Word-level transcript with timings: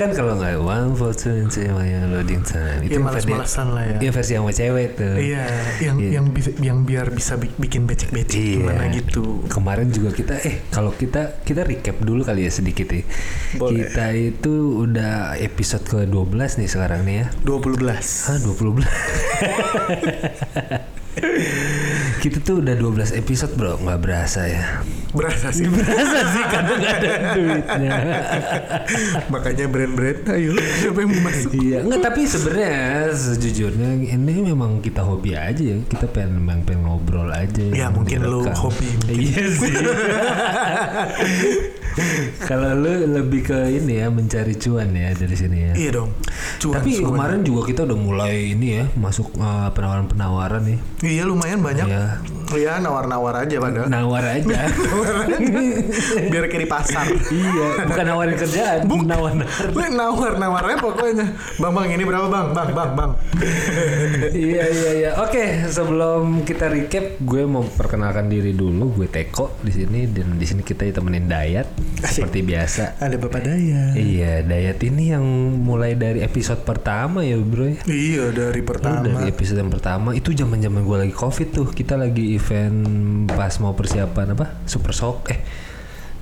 kan 0.00 0.10
kalau 0.10 0.32
nggak 0.34 0.56
one, 0.56 0.96
four, 0.96 1.12
two, 1.12 1.28
and 1.36 1.52
three, 1.52 1.68
Malaya 1.68 2.08
loading 2.08 2.40
time. 2.40 2.80
Iya, 2.80 2.96
yang 2.96 3.04
malas-malasan 3.04 3.66
lah 3.70 3.84
ya. 3.84 3.96
Iya 4.00 4.10
versi 4.10 4.32
yang 4.32 4.42
sama 4.42 4.54
cewek 4.54 4.88
tuh. 4.96 5.14
Iya, 5.14 5.44
yang 5.78 5.96
Iya. 6.00 6.10
yang 6.16 6.26
bisa 6.32 6.50
yang 6.56 6.78
biar 6.82 7.12
bisa 7.12 7.36
bi- 7.36 7.52
bikin 7.54 7.84
becek-becek 7.84 8.32
Iya. 8.34 8.56
gimana 8.56 8.88
gitu. 8.88 9.44
Kemarin 9.46 9.92
juga 9.92 10.08
kita 10.10 10.40
eh 10.40 10.64
kalau 10.68 10.90
kita 10.90 11.44
kita 11.44 11.62
recap 11.62 12.00
dulu 12.00 12.24
kali 12.24 12.42
ya 12.42 12.50
sedikit 12.50 12.88
ya. 12.88 13.04
Boleh. 13.54 13.84
Kita 13.86 14.04
itu 14.10 14.54
udah 14.80 15.36
episode 15.36 15.84
ke-12 15.84 16.32
nih 16.56 16.68
sekarang 16.68 17.04
nih 17.04 17.16
ya. 17.20 17.26
20 17.44 17.76
belas. 17.76 18.06
Hah 18.26 18.40
20 18.40 18.72
belas 18.72 18.88
Kita 22.20 22.38
tuh 22.38 22.60
udah 22.60 22.72
12 22.72 23.12
episode 23.14 23.52
bro 23.52 23.76
nggak 23.76 24.00
berasa 24.00 24.46
ya 24.46 24.80
Berasa 25.10 25.50
sih. 25.50 25.66
Berasa 25.72 26.18
sih 26.24 26.44
karena 26.44 26.72
nggak 26.72 26.94
ada 26.96 27.10
duitnya 27.34 27.92
Makanya 29.32 29.66
brand-brand 29.66 30.20
ayo 30.30 30.50
siapa 30.76 30.98
yang 30.98 31.10
mau 31.10 31.22
masuk? 31.26 31.50
Iya 31.52 31.78
nggak 31.82 32.00
tapi 32.00 32.20
sebenarnya 32.24 32.74
sejujurnya 33.10 33.88
ini 34.06 34.34
memang 34.44 34.78
kita 34.78 35.02
hobi 35.02 35.34
aja 35.34 35.58
ya 35.58 35.82
Kita 35.84 36.06
pengen 36.06 36.38
memang 36.38 36.62
pengen 36.62 36.84
ngobrol 36.84 37.26
aja 37.26 37.64
Ya, 37.70 37.88
mungkin 37.88 38.22
lu 38.22 38.42
direkam. 38.44 38.58
hobi, 38.60 38.86
mungkin. 38.86 39.18
Iya 39.18 39.44
sih 39.50 39.74
Kalau 42.40 42.70
lu 42.72 42.88
lebih 43.12 43.44
ke 43.44 43.58
ini 43.68 43.98
ya 43.98 44.08
mencari 44.08 44.54
cuan 44.54 44.90
ya 44.90 45.10
dari 45.10 45.34
sini 45.34 45.58
ya 45.60 45.72
Iya 45.76 45.90
dong. 45.92 46.10
Cuan 46.58 46.74
Tapi 46.76 46.90
semuanya. 46.92 47.08
kemarin 47.10 47.40
juga 47.42 47.60
kita 47.66 47.80
udah 47.82 47.98
mulai 47.98 48.54
ini 48.54 48.68
ya 48.72 48.84
masuk 48.94 49.34
uh, 49.36 49.68
penawaran-penawaran 49.70 50.62
nih. 50.64 50.78
Iya 51.02 51.22
lumayan 51.24 51.60
banyak. 51.60 51.86
Iya. 51.86 52.04
Iya 52.50 52.72
nawar-nawar 52.78 53.34
aja 53.38 53.56
pada. 53.58 53.86
Nawar 53.86 54.22
aja. 54.24 54.70
Biar 56.32 56.44
kayak 56.48 56.62
di 56.64 56.68
pasar. 56.68 57.06
iya, 57.30 57.86
bukan 57.86 58.04
nawarin 58.04 58.36
kerjaan, 58.36 58.80
nawar. 58.86 59.32
Lu 59.72 59.80
nawar-nawarnya 59.80 60.76
pokoknya. 60.80 61.26
Bang 61.60 61.72
bang 61.76 61.96
ini 61.96 62.04
berapa 62.04 62.26
bang? 62.26 62.46
Bang 62.52 62.68
bang 62.72 62.90
bang. 62.96 63.10
iya 64.34 64.64
iya 64.68 64.90
iya. 64.96 65.10
Oke, 65.22 65.68
sebelum 65.68 66.42
kita 66.44 66.70
recap, 66.70 67.20
gue 67.20 67.42
mau 67.44 67.64
perkenalkan 67.64 68.28
diri 68.28 68.52
dulu. 68.56 69.02
Gue 69.02 69.08
Teko 69.10 69.60
di 69.60 69.72
sini 69.72 70.08
dan 70.10 70.36
di 70.36 70.46
sini 70.46 70.62
kita 70.64 70.86
ditemenin 70.86 71.26
Dayat 71.28 71.66
seperti 72.02 72.42
biasa. 72.44 73.00
Ada 73.00 73.16
bapak 73.20 73.42
daya. 73.44 73.94
Iya, 73.94 74.42
Dayat 74.44 74.80
ini 74.86 75.12
yang 75.12 75.24
mulai 75.60 75.94
dari 75.94 76.24
episode 76.24 76.62
pertama 76.64 77.22
ya, 77.22 77.36
Bro 77.40 77.66
ya. 77.70 77.80
Iya 77.86 78.24
dari 78.32 78.60
pertama. 78.64 79.02
dari 79.04 79.28
episode 79.28 79.58
yang 79.60 79.72
pertama 79.72 80.12
itu 80.16 80.32
zaman 80.32 80.58
zaman 80.62 80.82
gue 80.86 80.96
lagi 81.06 81.14
covid 81.14 81.48
tuh 81.52 81.66
kita 81.70 81.94
lagi 81.98 82.34
event 82.34 82.78
pas 83.30 83.52
mau 83.60 83.76
persiapan 83.76 84.34
apa 84.34 84.46
super 84.64 84.89
shock 84.90 85.28
eh 85.28 85.40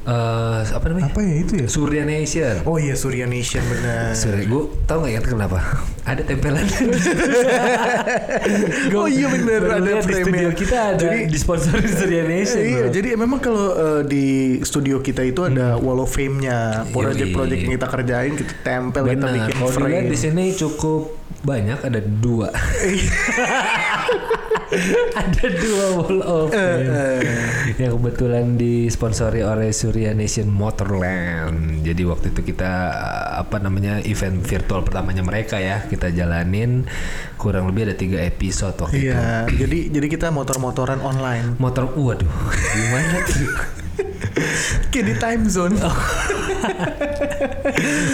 eh, 0.05 0.61
apa 0.65 0.85
namanya 0.87 1.09
Apa 1.09 1.21
ya 1.21 1.35
itu 1.39 1.53
ya? 1.55 1.67
Surya 1.67 2.03
Nation 2.03 2.65
Oh 2.65 2.77
iya 2.77 2.95
Surya 2.95 3.25
Nation 3.25 3.61
benar. 3.63 4.13
Surya 4.13 4.41
gue 4.43 4.63
tau 4.83 5.03
gak 5.03 5.11
ya 5.11 5.21
kenapa 5.21 5.61
ada 6.03 6.23
tempelan 6.23 6.65
Oh 8.91 9.05
iya 9.05 9.29
bener, 9.29 9.61
Baru 9.61 9.77
ada 9.79 10.01
di 10.01 10.15
studio 10.17 10.49
kita 10.51 10.77
ada 10.89 11.03
Jadi- 11.03 11.29
disponsori 11.29 11.85
Surya 12.01 12.25
Nation 12.25 12.63
Iya, 12.63 12.81
bro. 12.83 12.91
jadi 12.91 13.09
memang 13.15 13.39
kalau 13.39 13.67
eh, 13.71 14.03
di 14.05 14.27
studio 14.63 14.99
kita 14.99 15.21
itu 15.23 15.45
ada 15.45 15.77
wall 15.77 16.01
of 16.01 16.09
fame-nya. 16.09 16.89
Project-project 16.89 17.61
yang 17.61 17.73
kita 17.75 17.87
kerjain 17.87 18.33
kita 18.35 18.55
tempel, 18.63 19.03
kita 19.05 19.13
Benar, 19.19 19.33
bikin 19.35 19.55
kalau 19.59 19.73
frame. 19.75 20.09
di 20.09 20.17
sini 20.17 20.45
cukup 20.55 21.13
banyak 21.39 21.79
ada 21.79 22.01
dua 22.01 22.49
ada 25.21 25.45
dua 25.49 25.87
wall 25.97 26.19
of 26.25 26.53
fame 26.53 26.89
yang 27.81 27.97
kebetulan 27.97 28.45
disponsori 28.61 29.41
oleh 29.41 29.73
Surya 29.73 30.13
Nation 30.13 30.53
Motorland. 30.53 31.81
Jadi 31.85 32.03
waktu 32.05 32.37
itu 32.37 32.53
kita 32.53 32.93
apa 33.41 33.57
namanya 33.63 34.05
event 34.05 34.45
virtual 34.45 34.85
pertamanya 34.85 35.25
mereka 35.25 35.57
ya 35.57 35.85
kita 35.89 36.13
jalanin. 36.13 36.85
Kurang 37.41 37.71
lebih 37.71 37.89
ada 37.89 37.97
tiga 37.97 38.21
episode 38.21 38.77
waktu 38.77 39.09
itu. 39.09 39.15
Iya, 39.15 39.49
jadi 39.49 39.79
jadi 39.95 40.07
kita 40.11 40.29
motor-motoran 40.35 41.01
online. 41.01 41.57
motor 41.57 41.91
waduh 41.97 42.29
gimana 42.75 43.17
tuh 43.25 43.51
Kayak 44.91 45.05
di 45.05 45.15
time 45.19 45.45
zone. 45.47 45.77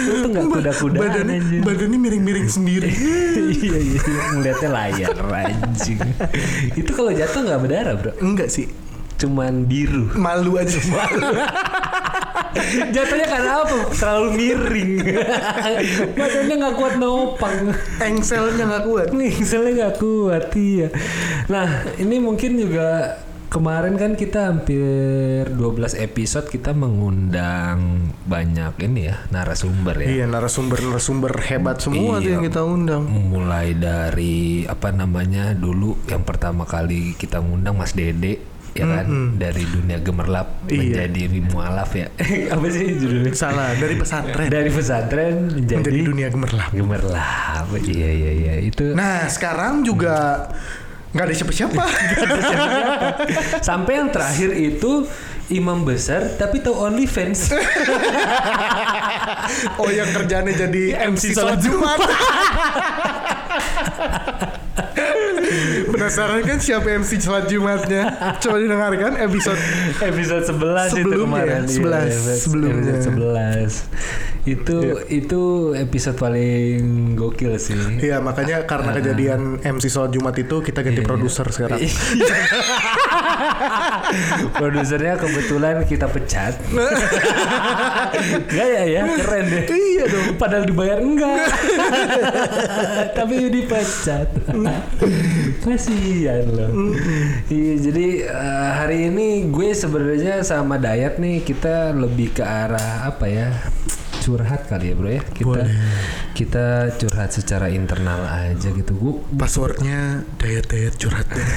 itu 0.05 0.27
nggak 0.29 0.45
kuda-kudaan 0.45 1.01
badannya, 1.01 1.37
anjing. 1.41 1.61
badannya 1.65 1.97
miring-miring 1.97 2.49
sendiri. 2.49 2.89
iya 3.57 3.77
iya 3.81 3.81
iya. 3.81 3.99
ngeliatnya 4.37 4.69
layar 4.69 5.13
anjing. 5.17 5.99
Itu 6.77 6.91
kalau 6.93 7.11
jatuh 7.13 7.41
nggak 7.41 7.59
berdarah 7.65 7.93
bro? 7.97 8.11
Enggak 8.21 8.53
sih, 8.53 8.69
cuman 9.17 9.65
biru. 9.65 10.13
Malu 10.13 10.61
aja. 10.61 10.77
jatuhnya 12.95 13.27
karena 13.27 13.51
apa? 13.65 13.77
Terlalu 13.91 14.29
miring. 14.37 14.91
Badannya 16.15 16.55
nggak 16.55 16.75
kuat 16.77 16.93
nopang 17.01 17.57
Engselnya 17.99 18.63
nggak 18.63 18.83
kuat. 18.85 19.07
misalnya 19.11 19.71
nggak 19.85 19.95
kuat 19.99 20.45
iya. 20.55 20.87
Nah 21.51 21.67
ini 21.99 22.15
mungkin 22.21 22.59
juga 22.59 23.19
kemarin 23.55 23.95
kan 23.95 24.11
kita 24.13 24.51
hampir 24.51 25.47
12 25.47 25.55
episode 25.97 26.45
kita 26.45 26.75
mengundang 26.75 27.79
banyak 28.21 28.75
ini 28.81 29.07
ya 29.07 29.23
narasumber 29.29 29.95
ya 29.97 30.07
Iya, 30.13 30.25
narasumber-narasumber 30.27 31.31
hebat 31.45 31.79
semua 31.79 32.17
tuh 32.17 32.25
Iya. 32.25 32.31
yang 32.33 32.43
kita 32.43 32.61
undang. 32.61 33.03
mulai 33.07 33.71
dari 33.71 34.37
apa 34.65 34.91
namanya 34.91 35.53
dulu 35.53 35.95
yang 36.05 36.21
pertama 36.21 36.65
kali 36.65 37.15
kita 37.15 37.39
ngundang 37.39 37.73
Mas 37.73 37.91
Dede 37.91 38.43
ya 38.71 38.83
kan 38.83 39.07
dari 39.33 39.63
dunia 39.63 39.97
gemerlap 39.97 40.67
Iya. 40.67 41.07
menjadi 41.07 41.21
mualaf 41.47 41.91
ya 41.91 42.11
apa 42.53 42.65
sih 42.67 42.91
judulnya 42.93 43.31
Salah, 43.31 43.71
dari 43.73 43.95
pesantren 43.95 44.47
dari 44.47 44.67
pesantren 44.69 45.35
menjadi, 45.49 45.79
menjadi 45.79 45.99
dunia 46.03 46.27
gemerlap. 46.27 46.69
gemerlap 46.69 47.65
iya 47.81 48.09
iya 48.11 48.31
iya 48.35 48.53
itu 48.59 48.91
Nah, 48.91 49.25
sekarang 49.25 49.79
juga 49.81 50.51
nggak 51.15 51.25
ada 51.25 51.33
siapa-siapa. 51.33 51.83
sampai 53.63 53.93
yang 53.95 54.11
terakhir 54.11 54.51
itu 54.51 55.07
imam 55.47 55.79
besar 55.81 56.35
tapi 56.35 56.59
tahu 56.59 56.75
OnlyFans 56.75 57.53
oh, 59.79 59.87
yang 59.87 60.09
kerjanya 60.11 60.51
jadi 60.51 61.07
MC 61.07 61.31
sholat 61.31 61.61
Jumat. 61.61 61.99
Penasaran 65.85 66.41
kan 66.43 66.57
siapa 66.57 66.97
MC 66.97 67.21
sholat 67.21 67.45
Jumatnya? 67.47 68.09
Coba 68.41 68.57
didengarkan 68.57 69.13
episode 69.15 69.61
episode 70.01 70.43
11 70.43 70.51
itu 70.51 70.91
Sebelumnya 70.91 71.23
kemarin 71.23 71.47
ya, 71.47 71.61
Iya, 71.61 71.69
11, 71.69 72.09
episode- 72.09 72.41
sebelumnya. 72.41 72.93
Episode 72.97 73.85
11 73.85 74.34
itu 74.45 75.01
itu 75.09 75.73
episode 75.73 76.17
paling 76.21 77.17
gokil 77.17 77.57
sih 77.57 77.73
Iya 77.97 78.21
makanya 78.21 78.69
karena 78.69 78.93
kejadian 78.93 79.57
MC 79.61 79.89
sholat 79.89 80.13
Jumat 80.13 80.37
itu 80.37 80.61
kita 80.61 80.85
ganti 80.85 81.01
produser 81.01 81.49
sekarang. 81.49 81.81
Produsernya 84.59 85.17
kebetulan 85.17 85.83
kita 85.83 86.07
pecat. 86.09 86.53
Enggak 88.49 88.67
ya 88.69 88.83
ya, 88.85 89.01
keren 89.19 89.45
deh. 89.49 89.63
Iya 89.69 90.03
dong. 90.07 90.27
Padahal 90.37 90.63
dibayar 90.67 90.99
enggak. 91.01 91.47
Tapi 93.17 93.49
dipecat. 93.51 94.29
Kasihan 95.63 96.45
loh. 96.51 96.69
Iya, 97.49 97.73
jadi 97.91 98.07
eh, 98.29 98.69
hari 98.77 98.97
ini 99.11 99.49
gue 99.49 99.69
sebenarnya 99.73 100.45
sama 100.45 100.77
Dayat 100.77 101.17
nih 101.17 101.41
kita 101.41 101.95
lebih 101.95 102.35
ke 102.35 102.43
arah 102.43 103.09
apa 103.09 103.25
ya? 103.27 103.49
Curhat 104.25 104.65
kali 104.65 104.89
ya 104.91 104.95
bro 104.97 105.09
ya. 105.13 105.21
Kita 105.21 105.61
kita 106.33 106.65
curhat 106.97 107.29
secara 107.29 107.69
internal 107.69 108.25
aja 108.25 108.73
gitu 108.73 108.97
gue 108.97 109.13
Passwordnya 109.37 110.25
dayat-dayat 110.41 110.97
curhat 110.97 111.29
deh. 111.29 111.45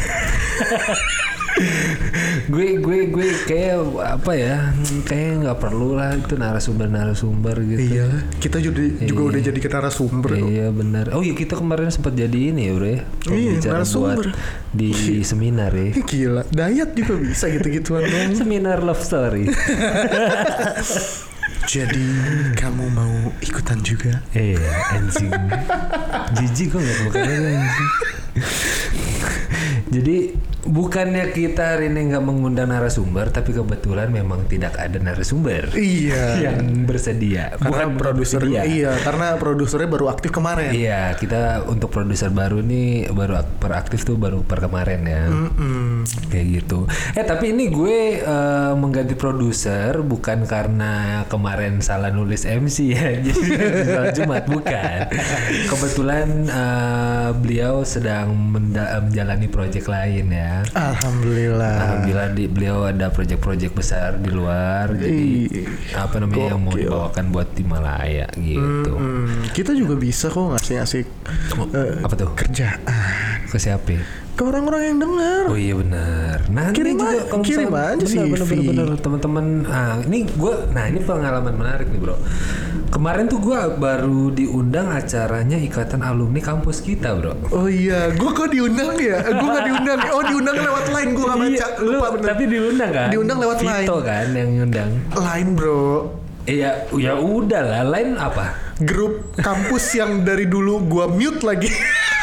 gue 2.52 2.78
gue 2.78 2.98
gue 3.10 3.28
kayak 3.50 3.82
apa 3.98 4.32
ya 4.38 4.70
kayak 5.02 5.42
nggak 5.42 5.58
perlu 5.58 5.98
lah 5.98 6.14
itu 6.14 6.38
narasumber 6.38 6.86
narasumber 6.86 7.56
gitu. 7.66 7.98
Iya, 7.98 8.06
kita 8.38 8.62
juga, 8.62 8.78
juga 9.02 9.22
udah 9.34 9.40
jadi 9.42 9.58
kita 9.58 9.82
narasumber. 9.82 10.38
iya 10.38 10.70
benar. 10.70 11.10
Oh 11.18 11.22
iya 11.24 11.34
kita 11.34 11.58
kemarin 11.58 11.90
sempat 11.90 12.14
jadi 12.14 12.54
ini 12.54 12.70
ya 12.70 12.72
bro 12.78 12.86
ya. 12.86 13.00
Iya, 13.26 13.52
narasumber. 13.74 14.30
di 14.70 14.92
seminar 15.26 15.74
ya. 15.74 15.90
Gila, 15.98 16.42
dayat 16.52 16.94
juga 16.94 17.14
bisa 17.18 17.50
gitu-gituan 17.50 18.06
dong. 18.12 18.38
seminar 18.38 18.78
love 18.84 19.02
story 19.02 19.50
Jadi 21.68 22.00
kamu 22.56 22.88
mau 22.96 23.28
ikutan 23.44 23.76
juga? 23.84 24.24
iya 24.32 24.56
anjing 24.96 25.28
jijik 26.40 26.72
kok 26.72 26.80
nggak 26.80 26.96
bukan 27.04 27.28
anjing 27.28 27.90
Jadi 29.88 30.36
bukannya 30.60 31.32
kita 31.32 31.74
hari 31.74 31.88
ini 31.88 32.08
nggak 32.08 32.20
mengundang 32.20 32.68
narasumber, 32.68 33.28
tapi 33.28 33.50
kebetulan 33.50 34.08
memang 34.08 34.44
tidak 34.44 34.76
ada 34.76 34.98
narasumber 34.98 35.72
Iya. 35.72 36.44
yang 36.44 36.84
bersedia. 36.84 37.54
Karena 37.54 37.64
Bukan 37.64 37.88
produser 37.96 38.40
bersedia. 38.42 38.62
iya, 38.64 38.92
karena 38.98 39.34
produsernya 39.34 39.88
baru 39.88 40.06
aktif 40.08 40.28
kemarin. 40.28 40.68
Iya, 40.70 41.14
kita 41.14 41.40
untuk 41.64 41.88
produser 41.88 42.28
baru 42.28 42.60
nih 42.60 43.08
baru 43.08 43.40
ak- 43.40 43.56
peraktif 43.58 44.04
tuh 44.04 44.14
baru 44.14 44.42
per 44.42 44.60
kemarin 44.60 45.00
ya. 45.02 45.22
Mm-mm. 45.26 46.04
Kayak 46.28 46.46
gitu. 46.60 46.84
Eh 47.14 47.24
tapi 47.24 47.50
ini 47.50 47.68
gue 47.68 47.98
eh, 48.20 48.72
mengganti 48.74 49.14
produser 49.14 50.02
bukan 50.02 50.44
karena 50.44 50.92
kemarin 51.26 51.80
salah 51.80 52.10
nulis 52.10 52.44
MC 52.44 52.92
ya. 52.92 53.08
Jadi 53.24 53.40
salah 53.86 54.12
Jumat 54.12 54.44
bukan. 54.44 55.00
Kebetulan 55.66 56.28
eh, 56.44 57.28
beliau 57.34 57.80
sedang 57.82 58.36
menjalani 58.36 59.48
proyek 59.48 59.77
lain 59.84 60.26
ya. 60.26 60.66
Alhamdulillah. 60.72 61.76
Alhamdulillah 61.78 62.28
di, 62.32 62.44
beliau 62.48 62.82
ada 62.82 63.06
proyek-proyek 63.08 63.70
besar 63.70 64.16
di 64.16 64.32
luar. 64.32 64.90
Jadi 64.90 65.28
Ih, 65.46 65.68
apa 65.94 66.18
namanya 66.18 66.56
yang 66.56 66.60
mau 66.60 66.72
gokil. 66.72 66.88
dibawakan 66.88 67.24
buat 67.28 67.48
di 67.52 67.62
Malaya 67.62 68.26
gitu. 68.34 68.92
Hmm, 68.92 69.46
kita 69.52 69.70
juga 69.72 69.94
bisa 69.94 70.26
kok 70.26 70.56
ngasih-ngasih 70.56 71.02
eh, 71.70 71.94
Apa 72.02 72.14
tuh? 72.16 72.30
kerjaan 72.34 72.80
Ke 73.46 73.56
siapa? 73.56 73.94
Ke 74.38 74.46
orang-orang 74.46 74.82
yang 74.86 74.98
dengar. 75.02 75.42
Oh 75.44 75.58
iya 75.58 75.74
benar. 75.74 76.36
Nah 76.46 76.70
Kirim 76.70 76.94
ini 76.94 77.02
juga 77.02 77.10
aja- 77.10 77.26
kalau 77.26 77.42
kirim 77.42 77.68
aja 77.68 77.98
benar, 77.98 78.06
CV. 78.06 78.30
benar, 78.30 78.46
benar, 78.46 78.62
benar. 78.86 78.98
teman-teman. 79.02 79.44
Ah 79.66 79.98
ini 80.00 80.18
gue, 80.24 80.54
nah 80.70 80.84
ini 80.86 80.98
pengalaman 81.02 81.54
menarik 81.58 81.90
nih 81.90 81.98
bro. 81.98 82.14
Kemarin 82.88 83.26
tuh 83.26 83.42
gue 83.42 83.58
baru 83.76 84.30
diundang 84.30 84.88
acaranya 84.88 85.58
ikatan 85.58 86.00
alumni 86.00 86.38
kampus 86.38 86.80
kita 86.80 87.18
bro. 87.18 87.34
Oh 87.50 87.66
iya, 87.66 88.14
gue 88.14 88.30
kok 88.30 88.48
diundang 88.48 88.94
ya? 88.94 89.26
Gue 89.26 89.48
gak 89.50 89.64
diundang. 89.66 89.98
Oh 90.08 90.22
diundang 90.22 90.56
lewat 90.56 90.84
line, 90.88 91.10
gue 91.12 91.24
gak 91.26 91.36
baca. 91.36 91.50
Iya, 91.50 91.66
lu 91.76 91.90
Lupa 91.92 92.06
bener. 92.14 92.26
tapi 92.30 92.42
diundang 92.46 92.90
kan? 92.94 93.08
Diundang 93.10 93.38
lewat 93.42 93.56
Vito 93.58 93.74
line. 93.98 94.06
kan 94.06 94.26
yang 94.32 94.48
ngundang. 94.54 94.90
Line 95.12 95.50
bro. 95.52 95.84
Iya, 96.46 96.70
ya 96.94 97.12
udah 97.12 97.60
lah. 97.60 97.82
Lain 97.84 98.14
apa? 98.16 98.54
Grup 98.78 99.34
kampus 99.36 99.92
yang 99.92 100.22
dari 100.22 100.46
dulu 100.46 100.78
gue 100.80 101.04
mute 101.10 101.42
lagi. 101.42 101.68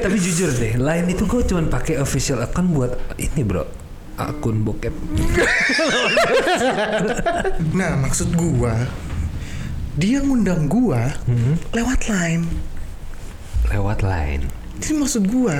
eh 0.00 0.08
tapi 0.08 0.16
jujur 0.16 0.48
deh, 0.50 0.74
lain 0.74 1.04
itu 1.06 1.22
gue 1.22 1.44
cuman 1.44 1.68
pakai 1.68 1.96
official 1.96 2.40
account 2.40 2.68
buat 2.70 2.88
ini 3.16 3.42
bro, 3.42 3.68
akun 4.16 4.62
bokep. 4.62 4.96
nah 7.72 7.96
maksud 7.96 8.32
gue, 8.32 8.74
dia 9.94 10.18
ngundang 10.18 10.64
gue 10.66 11.00
Hmm. 11.22 11.54
lewat 11.70 12.08
line. 12.08 12.48
Lewat 13.68 14.00
line. 14.00 14.48
Jadi 14.78 14.92
maksud 14.96 15.24
gue, 15.26 15.56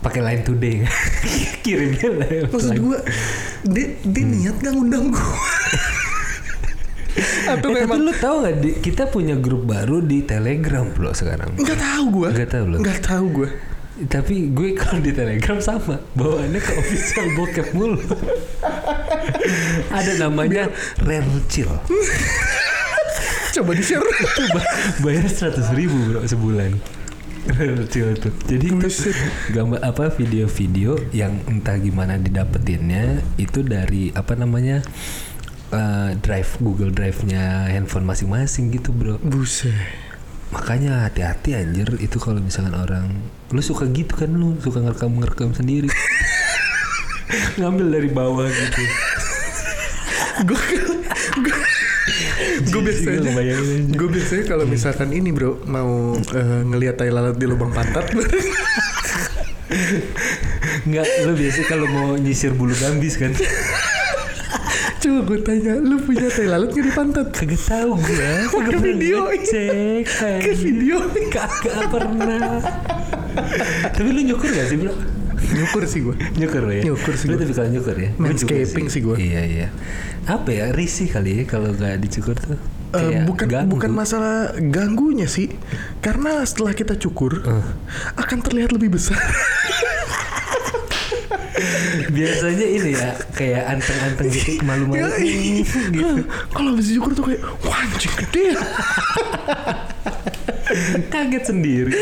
Pakai 0.00 0.18
line 0.18 0.42
today. 0.42 0.82
Kirimnya 1.62 2.08
lewat 2.18 2.50
maksud 2.50 2.72
line. 2.72 2.80
gue, 2.80 2.98
dia, 3.66 3.86
dia 4.02 4.24
niat 4.24 4.56
gak 4.58 4.72
ngundang 4.72 5.12
gue. 5.12 5.22
Atau 7.44 7.68
Eh, 7.68 7.76
tapi 7.76 7.84
memang 7.84 8.00
lu 8.00 8.10
tahu 8.10 8.40
nggak 8.40 8.56
di- 8.56 8.78
kita 8.80 9.04
punya 9.06 9.36
grup 9.36 9.62
baru 9.62 10.00
di 10.00 10.24
Telegram 10.24 10.88
bro 10.88 11.12
sekarang. 11.12 11.52
nggak 11.54 11.76
tahu 11.76 12.04
gue. 12.10 12.28
Nggak 12.32 12.50
tahu 12.50 12.64
lu? 12.66 12.76
Nggak 12.80 13.00
tahu 13.04 13.24
gue. 13.36 13.50
Tapi 14.02 14.50
gue 14.50 14.74
kalau 14.80 14.98
di 14.98 15.10
Telegram 15.10 15.58
sama 15.58 16.00
bawaannya 16.14 16.58
ke 16.58 16.72
official 16.74 17.26
bokep 17.34 17.68
mulu. 17.72 18.00
Ada 19.88 20.18
namanya 20.18 20.68
Rare 21.00 21.26
Chill. 21.46 21.70
Coba 23.52 23.70
di 23.76 23.84
share. 23.84 24.00
Itu 24.00 24.42
ba- 24.50 24.68
bayar 25.04 25.28
seratus 25.28 25.68
ribu 25.72 25.94
bro 26.08 26.24
sebulan. 26.24 26.72
Chill 27.90 28.16
tuh. 28.16 28.32
Jadi 28.46 28.70
itu 28.70 28.88
gambar 29.50 29.82
apa 29.82 30.08
video-video 30.08 30.94
yang 31.10 31.36
entah 31.44 31.76
gimana 31.76 32.16
didapetinnya 32.16 33.20
itu 33.36 33.60
dari 33.60 34.08
apa 34.14 34.32
namanya 34.32 34.80
eh, 35.68 36.10
drive 36.16 36.56
Google 36.62 36.94
Drive-nya 36.94 37.68
handphone 37.68 38.06
masing-masing 38.06 38.72
gitu 38.72 38.88
bro. 38.90 39.18
Buset. 39.20 39.74
Makanya 40.52 41.08
hati-hati 41.08 41.56
anjir 41.56 41.88
itu 41.98 42.20
kalau 42.20 42.38
misalkan 42.38 42.76
orang 42.76 43.08
lu 43.52 43.60
suka 43.64 43.88
gitu 43.88 44.12
kan 44.12 44.28
lu 44.28 44.56
suka 44.60 44.84
ngerekam 44.84 45.16
ngerekam 45.16 45.50
sendiri. 45.56 45.88
Ngambil 47.58 47.86
dari 47.88 48.08
bawah 48.12 48.44
gitu. 48.44 48.82
gue 50.48 50.60
gue 52.72 52.80
biasanya 52.82 53.20
Gue 53.94 54.08
biasanya 54.10 54.44
kalau 54.48 54.64
misalkan 54.64 55.12
ini 55.12 55.30
bro 55.30 55.60
mau 55.68 56.16
eh, 56.16 56.60
ngelihat 56.66 56.98
tai 57.00 57.12
lalat 57.12 57.36
di 57.36 57.46
lubang 57.46 57.72
pantat 57.72 58.08
Enggak, 60.82 61.06
lu 61.24 61.32
biasa 61.32 61.60
kalau 61.64 61.86
mau 61.88 62.12
nyisir 62.18 62.52
bulu 62.52 62.76
gambis 62.76 63.16
kan. 63.16 63.32
Coba 65.02 65.20
gue 65.24 65.38
tanya 65.40 65.74
lu 65.76 65.98
punya 65.98 66.28
tai 66.28 66.46
lalat 66.46 66.70
nggak 66.70 66.84
di 66.84 66.92
pantat 66.92 67.26
Kagak 67.28 67.58
tahu 67.60 67.90
gua. 67.96 68.32
Kagak 68.54 68.78
video. 68.80 69.18
cek. 69.34 70.06
ke 70.46 70.52
video 70.54 70.96
Kagak 71.28 71.90
pernah. 71.90 72.62
Tapi 73.90 74.08
lu 74.08 74.20
nyukur 74.24 74.46
gak 74.48 74.66
sih, 74.66 74.78
Bro? 74.78 74.94
nyukur 75.42 75.82
sih 75.84 76.00
gue 76.00 76.14
Nyukur 76.38 76.64
ya? 76.70 76.86
Nyukur 76.86 77.12
sih 77.12 77.26
Lu 77.26 77.34
tipikal 77.34 77.66
nyukur 77.66 77.96
ya? 77.98 78.10
Manscaping 78.14 78.86
sih 78.86 79.00
gua. 79.02 79.18
Iya, 79.18 79.42
iya. 79.42 79.68
Apa 80.24 80.48
ya? 80.48 80.64
Risih 80.70 81.10
kali 81.10 81.42
ya 81.42 81.44
kalau 81.44 81.72
gak 81.72 81.98
dicukur 81.98 82.36
tuh. 82.36 82.54
Eh, 82.92 83.00
Kayak 83.00 83.24
bukan 83.24 83.46
ganggu. 83.48 83.70
bukan 83.72 83.90
masalah 83.90 84.36
ganggunya 84.54 85.24
sih 85.24 85.48
karena 85.98 86.44
setelah 86.44 86.72
kita 86.72 86.92
cukur 86.94 87.40
Eh. 87.42 87.64
akan 88.14 88.38
terlihat 88.38 88.68
lebih 88.70 88.92
besar 88.92 89.16
Biasanya 92.08 92.66
ini 92.66 92.90
ya 92.92 93.10
kayak 93.32 93.62
anteng-anteng 93.70 94.28
gitu 94.28 94.50
malu-malu 94.62 94.98
Ya, 94.98 95.08
iya. 95.18 95.62
gitu. 95.90 96.22
kalau 96.50 96.68
habis 96.72 96.88
cukur 96.90 97.10
tuh 97.12 97.24
kayak 97.26 97.42
wah 97.62 97.78
anjing 97.78 98.14
gede 98.16 98.42
ya." 98.52 98.62
Kaget 101.12 101.44
sendiri. 101.44 101.92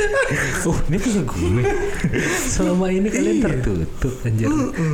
Oh, 0.62 0.78
ini 0.86 0.94
punya 0.94 1.22
gue. 1.26 1.62
Selama 2.46 2.86
ini 2.86 3.10
kalian 3.10 3.36
Iya. 3.36 3.44
tertutup 3.44 4.14
anjir. 4.22 4.46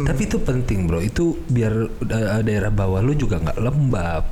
Tapi 0.02 0.20
itu 0.24 0.38
penting, 0.40 0.88
Bro. 0.88 1.04
Itu 1.04 1.36
biar 1.44 1.74
uh, 1.84 2.40
daerah 2.40 2.72
bawah 2.72 3.04
lu 3.04 3.12
juga 3.12 3.36
nggak 3.36 3.60
lembab. 3.60 4.24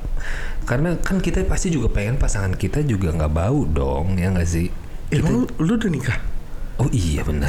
Karena 0.65 0.97
kan 0.97 1.21
kita 1.21 1.45
pasti 1.45 1.69
juga 1.69 1.93
pengen 1.93 2.17
pasangan 2.17 2.57
kita 2.57 2.81
juga 2.81 3.13
nggak 3.13 3.29
bau 3.29 3.61
dong, 3.63 4.17
ya 4.17 4.33
nggak 4.33 4.49
sih? 4.49 4.67
emang 5.13 5.45
lu, 5.45 5.61
lu 5.61 5.77
udah 5.77 5.85
nikah 5.87 6.17
Oh 6.75 6.89
iya 6.89 7.21
benar. 7.21 7.47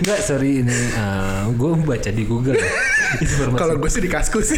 Enggak, 0.00 0.20
sorry 0.24 0.64
ini 0.64 0.78
gue 1.54 1.70
baca 1.84 2.10
di 2.12 2.24
Google. 2.24 2.56
Kalau 3.56 3.80
gue 3.80 3.90
sih 3.90 4.04
di 4.04 4.10
kaskus. 4.10 4.52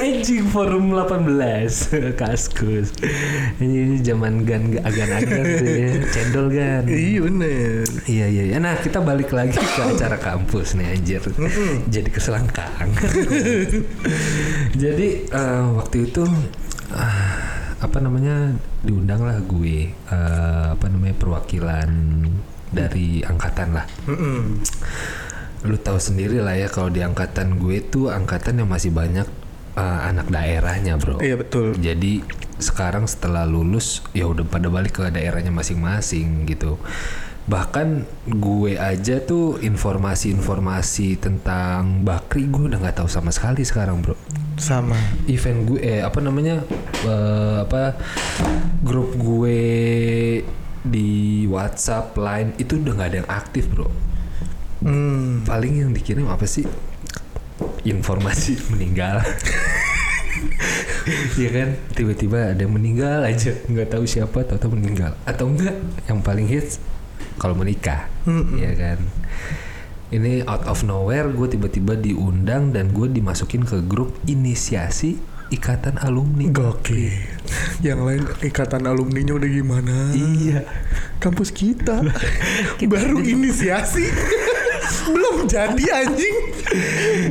Anjing 0.00 0.46
forum 0.50 0.90
18 0.92 2.18
Kaskus. 2.18 2.90
Ini, 3.62 3.76
ini 3.86 3.96
zaman 4.02 4.42
gan 4.42 4.74
agan-agan 4.82 5.44
tuh 5.62 5.68
ya. 5.70 5.90
Cendol 6.10 6.46
gan. 6.50 6.84
Iya 6.90 7.20
bener. 7.22 7.86
Iya 8.06 8.26
iya 8.26 8.42
iya. 8.50 8.56
Nah 8.58 8.74
kita 8.82 8.98
balik 9.02 9.30
lagi 9.30 9.56
ke 9.56 9.82
acara 9.82 10.18
kampus 10.18 10.74
nih 10.74 10.86
anjir. 10.90 11.22
Jadi 11.86 12.08
keselangkang 12.10 12.90
Jadi 14.82 15.08
eh, 15.30 15.64
waktu 15.76 15.96
itu 16.10 16.24
ah, 16.94 17.74
Apa 17.80 17.98
namanya 18.02 18.54
Diundang 18.80 19.24
lah 19.24 19.38
gue 19.44 19.92
eh, 19.92 20.66
Apa 20.72 20.86
namanya 20.88 21.16
perwakilan 21.20 21.90
Dari 22.70 23.20
angkatan 23.26 23.74
lah. 23.74 23.86
Lu 25.66 25.76
tahu 25.76 25.98
sendiri 26.00 26.40
lah 26.40 26.56
ya 26.56 26.72
kalau 26.72 26.88
di 26.88 27.04
angkatan 27.04 27.58
gue 27.60 27.84
tuh 27.84 28.08
angkatan 28.08 28.62
yang 28.62 28.70
masih 28.70 28.94
banyak 28.94 29.26
uh, 29.76 30.00
anak 30.08 30.30
daerahnya 30.32 30.96
bro. 30.96 31.20
Iya 31.20 31.36
betul. 31.36 31.76
Jadi 31.76 32.24
sekarang 32.62 33.10
setelah 33.10 33.44
lulus 33.48 34.04
ya 34.16 34.28
udah 34.28 34.46
pada 34.46 34.70
balik 34.72 35.00
ke 35.00 35.10
daerahnya 35.12 35.52
masing-masing 35.52 36.48
gitu. 36.48 36.80
Bahkan 37.50 38.06
gue 38.30 38.78
aja 38.78 39.18
tuh 39.20 39.58
informasi-informasi 39.58 41.18
tentang 41.18 42.06
bakri 42.06 42.46
gue 42.46 42.70
udah 42.70 42.78
nggak 42.80 43.02
tahu 43.02 43.08
sama 43.10 43.34
sekali 43.34 43.66
sekarang 43.66 44.00
bro 44.00 44.14
sama 44.60 44.96
event 45.26 45.64
gue 45.66 45.80
eh 45.80 46.00
apa 46.04 46.20
namanya 46.20 46.62
eh, 47.04 47.56
apa 47.64 47.96
grup 48.84 49.16
gue 49.16 49.60
di 50.80 51.44
WhatsApp 51.48 52.16
line 52.16 52.56
itu 52.56 52.80
udah 52.80 52.92
nggak 52.96 53.08
ada 53.08 53.18
yang 53.24 53.30
aktif 53.30 53.68
bro. 53.68 53.88
Hmm. 54.80 55.44
paling 55.44 55.84
yang 55.84 55.92
dikirim 55.92 56.24
apa 56.28 56.48
sih? 56.48 56.64
Informasi 57.84 58.56
meninggal. 58.72 59.20
Iya 61.36 61.48
kan? 61.52 61.68
Tiba-tiba 61.92 62.56
ada 62.56 62.60
yang 62.60 62.72
meninggal 62.72 63.20
aja 63.28 63.52
nggak 63.68 63.92
tahu 63.92 64.08
siapa 64.08 64.40
tahu-tahu 64.44 64.76
meninggal. 64.76 65.12
Atau 65.28 65.52
enggak 65.52 65.76
yang 66.08 66.24
paling 66.24 66.48
hits 66.48 66.80
kalau 67.36 67.52
menikah. 67.52 68.08
Mm-mm. 68.24 68.56
ya 68.56 68.72
kan 68.76 69.00
ini 70.10 70.42
out 70.46 70.66
of 70.66 70.82
nowhere 70.82 71.30
gue 71.30 71.46
tiba-tiba 71.54 71.94
diundang 71.94 72.74
dan 72.74 72.90
gue 72.90 73.06
dimasukin 73.06 73.62
ke 73.62 73.78
grup 73.86 74.10
inisiasi 74.26 75.18
ikatan 75.50 75.98
alumni. 76.02 76.46
Gokil. 76.50 77.10
Yang 77.86 78.00
lain 78.06 78.22
ikatan 78.42 78.86
alumninya 78.86 79.34
udah 79.38 79.50
gimana? 79.50 79.94
Iya. 80.14 80.62
Kampus 81.18 81.50
kita, 81.50 82.06
baru 82.90 83.18
inisiasi. 83.22 84.06
Belum 85.10 85.46
jadi 85.46 85.84
anjing. 86.04 86.36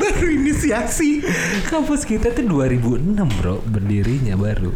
Baru 0.02 0.28
inisiasi. 0.32 1.24
Kampus 1.68 2.08
kita 2.08 2.32
tuh 2.34 2.46
2006 2.46 3.40
bro 3.40 3.62
berdirinya 3.68 4.36
baru. 4.36 4.72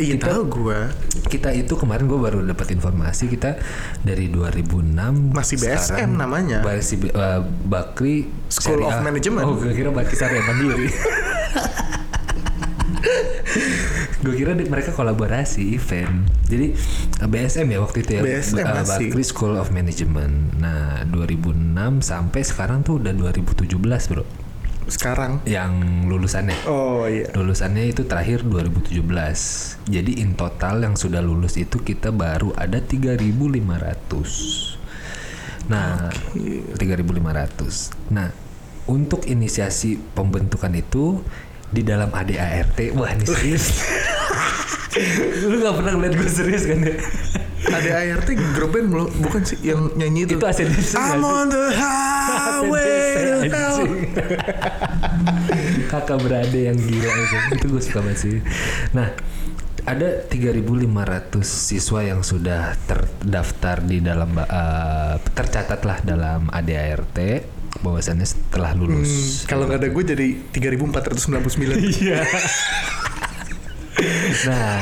Iya 0.00 0.16
tahu 0.16 0.48
gua. 0.48 0.88
Kita 1.28 1.52
itu 1.52 1.76
kemarin 1.76 2.08
gue 2.08 2.16
baru 2.16 2.40
dapat 2.42 2.72
informasi 2.74 3.28
kita 3.28 3.60
dari 4.00 4.32
2006 4.32 5.36
Masih 5.36 5.60
BSM 5.60 6.16
namanya. 6.16 6.64
Masih 6.64 6.96
uh, 7.12 7.44
Bakri 7.44 8.32
School 8.48 8.80
of 8.82 8.96
Syariah. 8.96 9.04
Management. 9.04 9.44
Oh, 9.44 9.60
gue 9.60 9.76
kira 9.76 9.92
Bakri 9.92 10.16
Syariah 10.16 10.44
Mandiri. 10.48 10.88
gue 14.20 14.34
kira 14.36 14.52
di- 14.52 14.68
mereka 14.68 14.92
kolaborasi 14.92 15.74
event. 15.74 16.28
Jadi 16.46 16.76
uh, 17.24 17.28
BSM 17.28 17.66
ya 17.72 17.78
waktu 17.80 17.98
itu 18.04 18.10
ya. 18.20 18.22
BSM 18.22 18.64
uh, 18.64 18.84
masih. 18.84 19.08
Bakri 19.08 19.24
School 19.24 19.54
of 19.56 19.72
Management. 19.72 20.60
Nah, 20.60 21.04
2006 21.08 22.04
sampai 22.04 22.40
sekarang 22.44 22.84
tuh 22.84 23.00
udah 23.00 23.12
2017, 23.16 23.66
Bro. 24.12 24.24
Sekarang. 24.90 25.40
Yang 25.46 25.72
lulusannya. 26.10 26.58
Oh 26.66 27.06
iya. 27.06 27.30
Lulusannya 27.32 27.88
itu 27.88 28.04
terakhir 28.04 28.42
2017. 28.44 29.00
Jadi 29.88 30.12
in 30.20 30.34
total 30.34 30.82
yang 30.82 30.98
sudah 30.98 31.22
lulus 31.22 31.56
itu 31.56 31.78
kita 31.80 32.10
baru 32.10 32.52
ada 32.58 32.82
3.500. 32.82 33.20
Nah, 35.70 36.10
3.500. 36.74 38.10
Nah, 38.10 38.34
untuk 38.90 39.22
inisiasi 39.30 40.02
pembentukan 40.18 40.74
itu 40.74 41.22
di 41.70 41.82
dalam 41.86 42.10
ADART, 42.10 42.78
wah 42.98 43.10
ini 43.14 43.24
serius. 43.26 43.64
Lu 45.46 45.62
gak 45.62 45.74
pernah 45.78 45.92
ngeliat 45.94 46.14
gue 46.18 46.30
serius 46.30 46.66
kan 46.66 46.82
ya? 46.82 46.98
Ada 47.70 47.90
ART 48.02 48.28
grup 48.56 48.74
band 48.74 48.88
belum? 48.90 49.08
Bukan 49.22 49.42
sih 49.46 49.58
yang 49.62 49.92
nyanyi 49.94 50.26
itu. 50.26 50.40
Itu 50.40 50.46
ACDC 50.48 50.92
I'm 50.96 51.22
on 51.22 51.52
the 51.52 51.70
highway 51.76 53.14
to 53.14 53.38
hell. 53.52 53.78
Kakak 55.92 56.18
berade 56.24 56.58
yang 56.58 56.78
gila 56.80 57.10
itu. 57.10 57.36
Itu 57.54 57.64
gue 57.70 57.82
suka 57.84 58.00
banget 58.02 58.18
sih. 58.18 58.36
Nah, 58.96 59.12
ada 59.84 60.08
3.500 60.26 61.44
siswa 61.44 62.00
yang 62.02 62.20
sudah 62.24 62.74
terdaftar 62.88 63.84
di 63.84 64.02
dalam 64.02 64.34
eh, 64.40 65.14
tercatat 65.22 65.80
lah 65.84 65.98
dalam 66.02 66.48
ADART 66.50 67.18
bahwasannya 67.80 68.24
setelah 68.24 68.72
Hmm, 68.72 68.80
lulus. 68.86 69.44
kalau 69.44 69.66
nggak 69.66 69.80
ada 69.80 69.88
gue 69.88 70.04
jadi 70.04 70.26
3499. 70.52 71.80
Iya. 72.00 72.20
nah, 74.48 74.80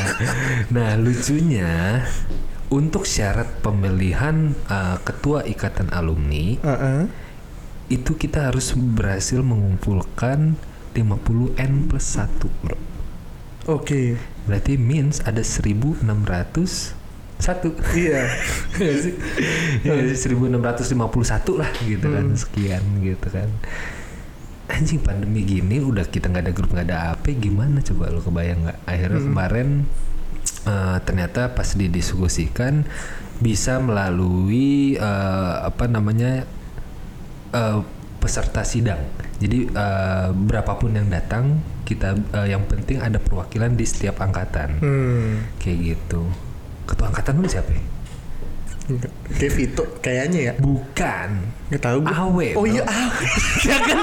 nah 0.70 0.90
lucunya 0.94 2.04
untuk 2.68 3.02
syarat 3.02 3.48
pemilihan 3.64 4.54
eh, 4.68 4.96
ketua 5.02 5.42
ikatan 5.42 5.90
alumni 5.90 6.54
Heeh. 6.60 7.02
itu 7.88 8.14
kita 8.14 8.52
harus 8.52 8.76
berhasil 8.76 9.40
mengumpulkan 9.40 10.54
50 10.94 11.56
n 11.56 11.72
plus 11.88 12.06
1 12.14 12.28
bro. 12.62 12.78
Oke. 13.68 14.16
Berarti 14.44 14.76
means 14.76 15.20
ada 15.22 15.44
1600 15.44 16.97
satu. 17.38 17.70
Iya. 17.94 18.22
Iya 18.76 18.92
sih. 19.02 19.14
Iya 19.82 20.14
sih, 20.14 20.28
1651 20.30 20.94
lah 21.54 21.70
gitu 21.80 22.06
kan 22.06 22.26
sekian 22.34 22.82
gitu 23.00 23.28
kan. 23.30 23.48
Anjing 24.68 25.00
pandemi 25.00 25.42
gini 25.42 25.80
udah 25.80 26.04
kita 26.04 26.28
nggak 26.28 26.44
ada 26.44 26.52
grup 26.52 26.70
nggak 26.70 26.86
ada 26.86 26.98
apa 27.16 27.32
gimana 27.32 27.80
coba 27.80 28.12
lo 28.12 28.20
kebayang 28.20 28.68
nggak? 28.68 28.78
Akhirnya 28.84 29.20
kemarin 29.22 29.68
eh, 30.64 30.96
ternyata 31.02 31.40
pas 31.50 31.72
didiskusikan 31.72 32.84
bisa 33.38 33.78
melalui 33.78 34.94
eh, 34.94 35.54
apa 35.62 35.88
namanya 35.88 36.44
eh, 37.54 37.78
peserta 38.18 38.60
sidang. 38.60 39.00
Jadi 39.38 39.70
eh, 39.70 40.28
berapapun 40.34 40.92
yang 40.92 41.08
datang 41.08 41.62
kita 41.88 42.12
eh, 42.36 42.52
yang 42.52 42.68
penting 42.68 43.00
ada 43.00 43.16
perwakilan 43.16 43.72
di 43.72 43.88
setiap 43.88 44.20
angkatan 44.20 44.76
Hmm. 44.84 45.48
kayak 45.56 45.96
gitu. 45.96 46.28
Ketua 46.88 47.06
angkatan 47.06 47.36
lu 47.36 47.46
siapa? 47.46 47.68
ya? 47.70 47.82
Kayak 49.36 49.52
Vito 49.52 49.84
kayaknya 50.00 50.40
ya. 50.40 50.52
Bukan. 50.56 51.28
Nggak 51.68 51.82
tahu 51.84 51.98
gue. 52.00 52.14
Awe. 52.16 52.48
Oh 52.56 52.64
bro. 52.64 52.72
iya 52.72 52.82
Awe. 52.82 53.26
ya 53.68 53.76
kan 53.84 53.98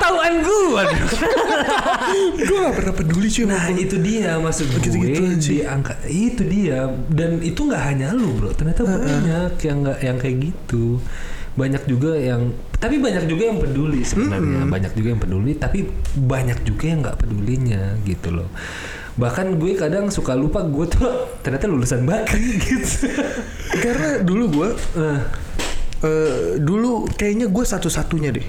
tauan 0.00 0.34
gua. 0.40 0.82
gue 2.48 2.56
gak 2.58 2.74
pernah 2.74 2.94
peduli 2.96 3.28
cuy 3.28 3.44
Nah 3.44 3.68
itu 3.70 3.96
dia 4.00 4.40
maksud 4.40 4.66
gue 4.66 4.80
Gitu-gitu 4.80 5.22
aja. 5.28 5.36
di 5.44 5.58
angka 5.60 5.94
itu 6.08 6.42
dia 6.42 6.88
dan 7.12 7.44
itu 7.44 7.60
nggak 7.60 7.82
hanya 7.84 8.16
lu 8.16 8.32
bro 8.34 8.50
ternyata 8.50 8.80
banyak 8.82 9.52
yang 9.60 9.76
nggak 9.84 9.98
yang 10.00 10.16
kayak 10.16 10.36
gitu 10.40 10.98
banyak 11.50 11.82
juga 11.84 12.14
yang 12.16 12.54
tapi 12.72 12.96
banyak 12.96 13.26
juga 13.26 13.42
yang 13.44 13.58
peduli 13.58 14.00
sebenarnya 14.00 14.64
banyak 14.64 14.92
juga 14.94 15.08
yang 15.12 15.20
peduli 15.20 15.52
tapi 15.52 15.78
banyak 16.16 16.58
juga 16.64 16.84
yang 16.86 16.98
nggak 17.04 17.18
pedulinya 17.20 17.82
gitu 18.06 18.28
loh 18.32 18.48
bahkan 19.12 19.54
gue 19.54 19.74
kadang 19.74 20.06
suka 20.06 20.32
lupa 20.32 20.62
gue 20.62 20.86
tuh 20.86 21.06
ternyata 21.40 21.66
lulusan 21.66 22.02
bakri 22.02 22.56
gitu 22.62 23.10
Karena 23.72 24.20
dulu 24.20 24.44
gue 24.52 24.68
Eh, 24.96 25.18
eh, 26.00 26.32
dulu 26.56 27.04
kayaknya 27.08 27.46
gue 27.46 27.64
satu-satunya 27.64 28.30
deh. 28.32 28.46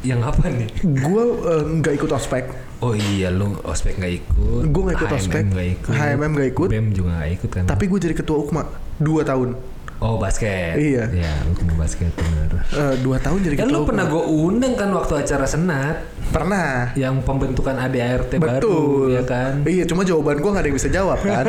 yang 0.00 0.20
apa 0.20 0.46
nih 0.46 0.70
Gue 0.80 1.22
eh, 1.44 1.62
nggak 1.74 1.94
ikut 1.96 2.10
ospek. 2.12 2.44
Oh 2.78 2.94
iya 2.94 3.28
lu 3.28 3.58
ospek 3.60 3.96
nggak 3.96 4.14
ikut 4.16 4.62
Gua 4.68 4.82
nggak 4.84 4.96
ikut 4.96 5.08
HMM 5.08 5.18
ospek. 5.18 5.42
nggak 5.48 5.68
ikut 5.72 5.92
HMM 5.92 6.30
nggak 6.32 6.48
ikut. 6.48 6.68
BEM 6.68 6.86
juga 6.92 7.10
nggak 7.16 7.30
ikut 7.34 7.50
kan 7.50 7.64
Tapi 7.66 7.84
gue 7.84 7.98
jadi 8.00 8.14
ketua 8.14 8.36
UKMA 8.38 8.62
dua 8.98 9.22
tahun. 9.22 9.58
Oh 9.98 10.14
basket 10.14 10.78
Iya. 10.78 11.10
Ya 11.10 11.32
lu 11.42 11.58
mau 11.66 11.82
basket 11.82 12.10
bener 12.12 12.46
Eh, 12.68 12.94
dua 13.00 13.18
tahun 13.18 13.42
jadi 13.42 13.54
Kan 13.56 13.68
lu 13.68 13.82
pernah 13.82 14.06
gue 14.06 14.20
undang 14.20 14.74
kan 14.74 14.90
waktu 14.90 15.18
acara 15.18 15.42
senat 15.42 16.06
Pernah. 16.28 16.92
Yang 16.94 17.24
pembentukan 17.24 17.74
ADART 17.74 18.36
baru 18.36 18.62
Betul. 18.62 19.06
ya 19.10 19.22
kan 19.24 19.52
Iya, 19.64 19.84
cuma 19.84 20.02
jawaban 20.02 20.38
gue 20.38 20.48
gak 20.48 20.60
ada 20.60 20.68
yang 20.68 20.76
bisa 20.76 20.88
jawab 20.88 21.18
kan. 21.18 21.44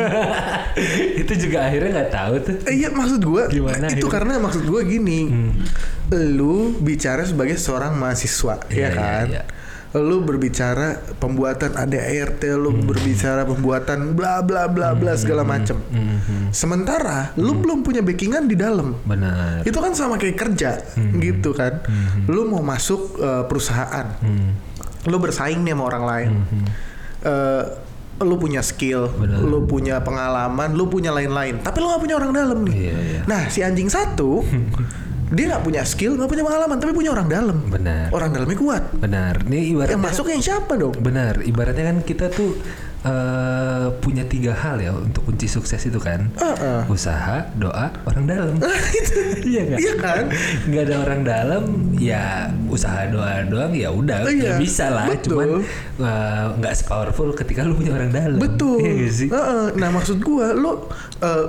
Itu 1.20 1.32
juga 1.36 1.58
akhirnya 1.64 1.90
nggak 1.96 2.10
tahu 2.10 2.34
tuh 2.40 2.54
Eh, 2.64 2.74
iya, 2.76 2.88
maksud 2.90 3.20
gue 3.20 3.42
Gimana 3.50 3.86
itu 3.86 4.00
akhirnya? 4.00 4.10
karena 4.10 4.32
maksud 4.40 4.62
gue 4.64 4.80
gini. 4.82 5.20
Hmm. 5.26 5.52
Lu 6.10 6.54
bicara 6.76 7.22
sebagai 7.22 7.54
seorang 7.54 7.94
mahasiswa, 7.94 8.66
Iya, 8.66 8.80
ya 8.80 8.88
kan? 8.90 9.24
iya, 9.26 9.40
iya. 9.40 9.42
Lu 9.90 10.22
berbicara 10.22 11.02
pembuatan 11.18 11.74
ADART, 11.74 12.38
lu 12.54 12.70
Hmm. 12.70 12.86
berbicara 12.86 13.42
pembuatan 13.42 14.14
bla 14.14 14.38
bla 14.38 14.70
bla 14.70 14.94
bla 14.94 15.18
segala 15.18 15.42
macem. 15.42 15.82
Mhm. 15.82 16.54
Sementara 16.54 17.34
lu 17.34 17.50
Hmm. 17.50 17.60
belum 17.60 17.78
punya 17.82 17.98
backingan 17.98 18.46
di 18.46 18.54
dalam. 18.54 18.94
Benar 19.02 19.66
Itu 19.66 19.82
kan 19.82 19.90
sama 19.90 20.14
kayak 20.14 20.38
kerja 20.38 20.78
Hmm. 20.94 21.18
gitu 21.18 21.50
kan. 21.50 21.82
Lu 22.26 22.46
mau 22.46 22.62
masuk 22.62 23.18
eh, 23.18 23.42
perusahaan. 23.44 24.06
Hmm. 24.22 24.54
Lu 25.04 25.18
bersaing 25.18 25.58
nih 25.60 25.74
sama 25.74 25.84
orang 25.84 26.04
lain. 26.06 26.30
Mhm. 26.38 26.62
Eh, 27.20 27.64
lu 28.20 28.36
punya 28.36 28.60
skill, 28.60 29.08
Benar. 29.10 29.40
lu 29.40 29.64
punya 29.64 29.98
pengalaman, 29.98 30.70
lu 30.70 30.86
punya 30.86 31.08
lain-lain. 31.08 31.56
Tapi 31.58 31.76
lu 31.80 31.88
gak 31.88 31.98
punya 31.98 32.14
orang 32.14 32.30
dalam 32.30 32.58
nih. 32.62 32.74
Iya, 32.76 32.96
iya. 33.00 33.20
Nah, 33.24 33.48
si 33.48 33.64
anjing 33.64 33.88
satu, 33.88 34.44
dia 35.30 35.44
nggak 35.46 35.62
punya 35.62 35.82
skill, 35.86 36.18
nggak 36.18 36.26
punya 36.26 36.42
pengalaman, 36.42 36.76
tapi 36.82 36.92
punya 36.92 37.10
orang 37.14 37.28
dalam. 37.30 37.58
Benar 37.70 38.10
Orang 38.10 38.34
dalamnya 38.34 38.58
kuat. 38.58 38.82
Benar 38.98 39.46
Ini 39.46 39.58
ibaratnya 39.74 39.94
Yang 39.94 40.04
masuk 40.10 40.26
yang 40.26 40.42
siapa 40.42 40.72
dong? 40.74 40.94
Benar, 40.98 41.46
ibaratnya 41.46 41.84
kan 41.94 41.96
kita 42.02 42.26
tuh 42.34 42.58
eh, 43.02 43.86
punya 43.98 44.24
tiga 44.24 44.52
hal 44.52 44.76
ya 44.76 44.92
untuk 44.92 45.24
kunci 45.24 45.46
sukses 45.46 45.80
itu 45.80 45.96
kan. 45.96 46.28
Heeh. 46.34 46.84
Usaha, 46.86 47.48
doa, 47.54 47.88
orang 48.04 48.24
dalam. 48.24 48.54
iya 49.50 49.60
nggak? 49.66 49.78
Iya 49.78 49.92
kan? 49.96 50.24
Nggak 50.66 50.82
ada 50.84 50.96
orang 51.00 51.20
dalam, 51.22 51.62
ya 51.94 52.26
usaha 52.66 53.06
doa 53.06 53.42
doang 53.44 53.72
ya 53.72 53.88
udah, 53.88 54.24
Iya, 54.24 54.54
ya 54.54 54.54
bisa 54.56 54.88
lah. 54.88 55.08
betul. 55.08 55.32
Cuman 55.32 55.48
eh, 56.00 56.46
nggak 56.56 56.74
sepowerful 56.76 57.32
ketika 57.32 57.62
lu 57.62 57.74
punya 57.74 57.92
orang 57.94 58.10
dalam. 58.10 58.36
Betul. 58.36 58.84
Iya 58.84 59.08
sih? 59.10 59.28
Heeh. 59.28 59.64
Nah 59.74 59.88
maksud 59.90 60.20
gua, 60.20 60.52
lu, 60.52 60.84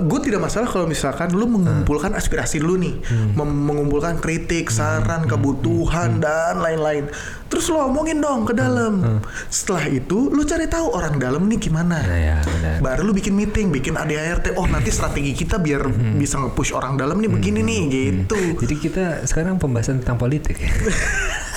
gue 0.02 0.20
tidak 0.22 0.40
masalah 0.42 0.66
kalau 0.66 0.84
misalkan 0.84 1.32
lu 1.32 1.44
mengumpulkan 1.46 2.12
aspirasi 2.12 2.58
lu 2.58 2.76
nih, 2.76 2.94
Hmm. 3.02 3.34
Mengumpulkan 3.34 4.16
kritik, 4.16 4.68
saran, 4.68 5.26
kebutuhan 5.26 6.16
Hmm. 6.16 6.22
dan 6.22 6.54
lain-lain. 6.58 7.08
Terus 7.52 7.68
lu 7.68 7.76
omongin 7.76 8.16
dong 8.16 8.42
ke 8.42 8.56
dalam. 8.56 9.20
Setelah 9.46 9.84
itu, 9.86 10.32
lu 10.32 10.40
cari 10.42 10.64
tahu 10.64 10.88
orang 10.88 11.20
dalam 11.20 11.44
nih 11.44 11.60
gimana. 11.60 12.00
Nah 12.00 12.16
ya 12.16 12.36
benar. 12.40 12.80
Baru 12.80 13.04
lu 13.04 13.12
bikin 13.12 13.36
meeting, 13.36 13.68
bikin 13.68 13.92
ADART. 13.92 14.56
Oh 14.56 14.64
nanti 14.64 14.88
strategi 14.88 15.36
kita 15.36 15.60
biar 15.60 15.84
Hmm. 15.84 16.16
bisa 16.16 16.40
nge-push 16.40 16.72
orang 16.72 16.96
dalam 16.96 17.20
nih 17.20 17.28
begini 17.28 17.60
nih 17.60 17.80
gitu. 17.90 18.56
Jadi 18.56 18.74
kita 18.74 19.04
sekarang 19.22 19.60
pembahasan 19.60 20.00
tentang 20.00 20.16
politik 20.16 20.56
ya. 20.56 20.72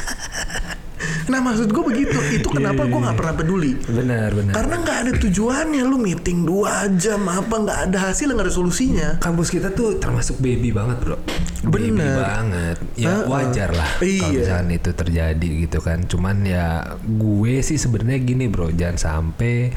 Nah 1.25 1.39
maksud 1.39 1.67
gue 1.67 1.83
begitu. 1.83 2.17
Itu 2.31 2.47
kenapa 2.49 2.83
gue 2.83 2.99
nggak 2.99 3.15
pernah 3.15 3.33
peduli. 3.33 3.73
Benar, 3.81 4.29
benar. 4.31 4.53
Karena 4.53 4.75
nggak 4.77 4.97
ada 4.99 5.11
tujuannya 5.17 5.81
lu 5.83 5.97
meeting 5.97 6.43
dua 6.43 6.85
jam 6.93 7.25
apa 7.25 7.55
nggak 7.55 7.79
ada 7.87 7.97
hasil 8.05 8.29
nggak 8.29 8.45
ada 8.45 8.53
solusinya. 8.53 9.09
kampus 9.17 9.49
kita 9.49 9.69
tuh 9.69 9.97
termasuk 9.97 10.37
baby 10.37 10.69
banget 10.69 10.97
bro 10.99 11.17
baby 11.65 11.91
Bener. 11.91 12.19
banget 12.19 12.77
ya 12.95 13.09
Heeh. 13.11 13.25
wajar 13.25 13.69
lah 13.71 13.89
kalau 13.97 14.05
Iya. 14.05 14.37
misalkan 14.37 14.69
itu 14.71 14.89
terjadi 14.91 15.49
gitu 15.61 15.79
kan 15.79 16.05
cuman 16.05 16.37
ya 16.41 16.65
gue 16.99 17.55
sih 17.59 17.75
sebenarnya 17.75 18.19
gini 18.19 18.45
bro 18.45 18.69
jangan 18.69 18.97
sampai 18.97 19.73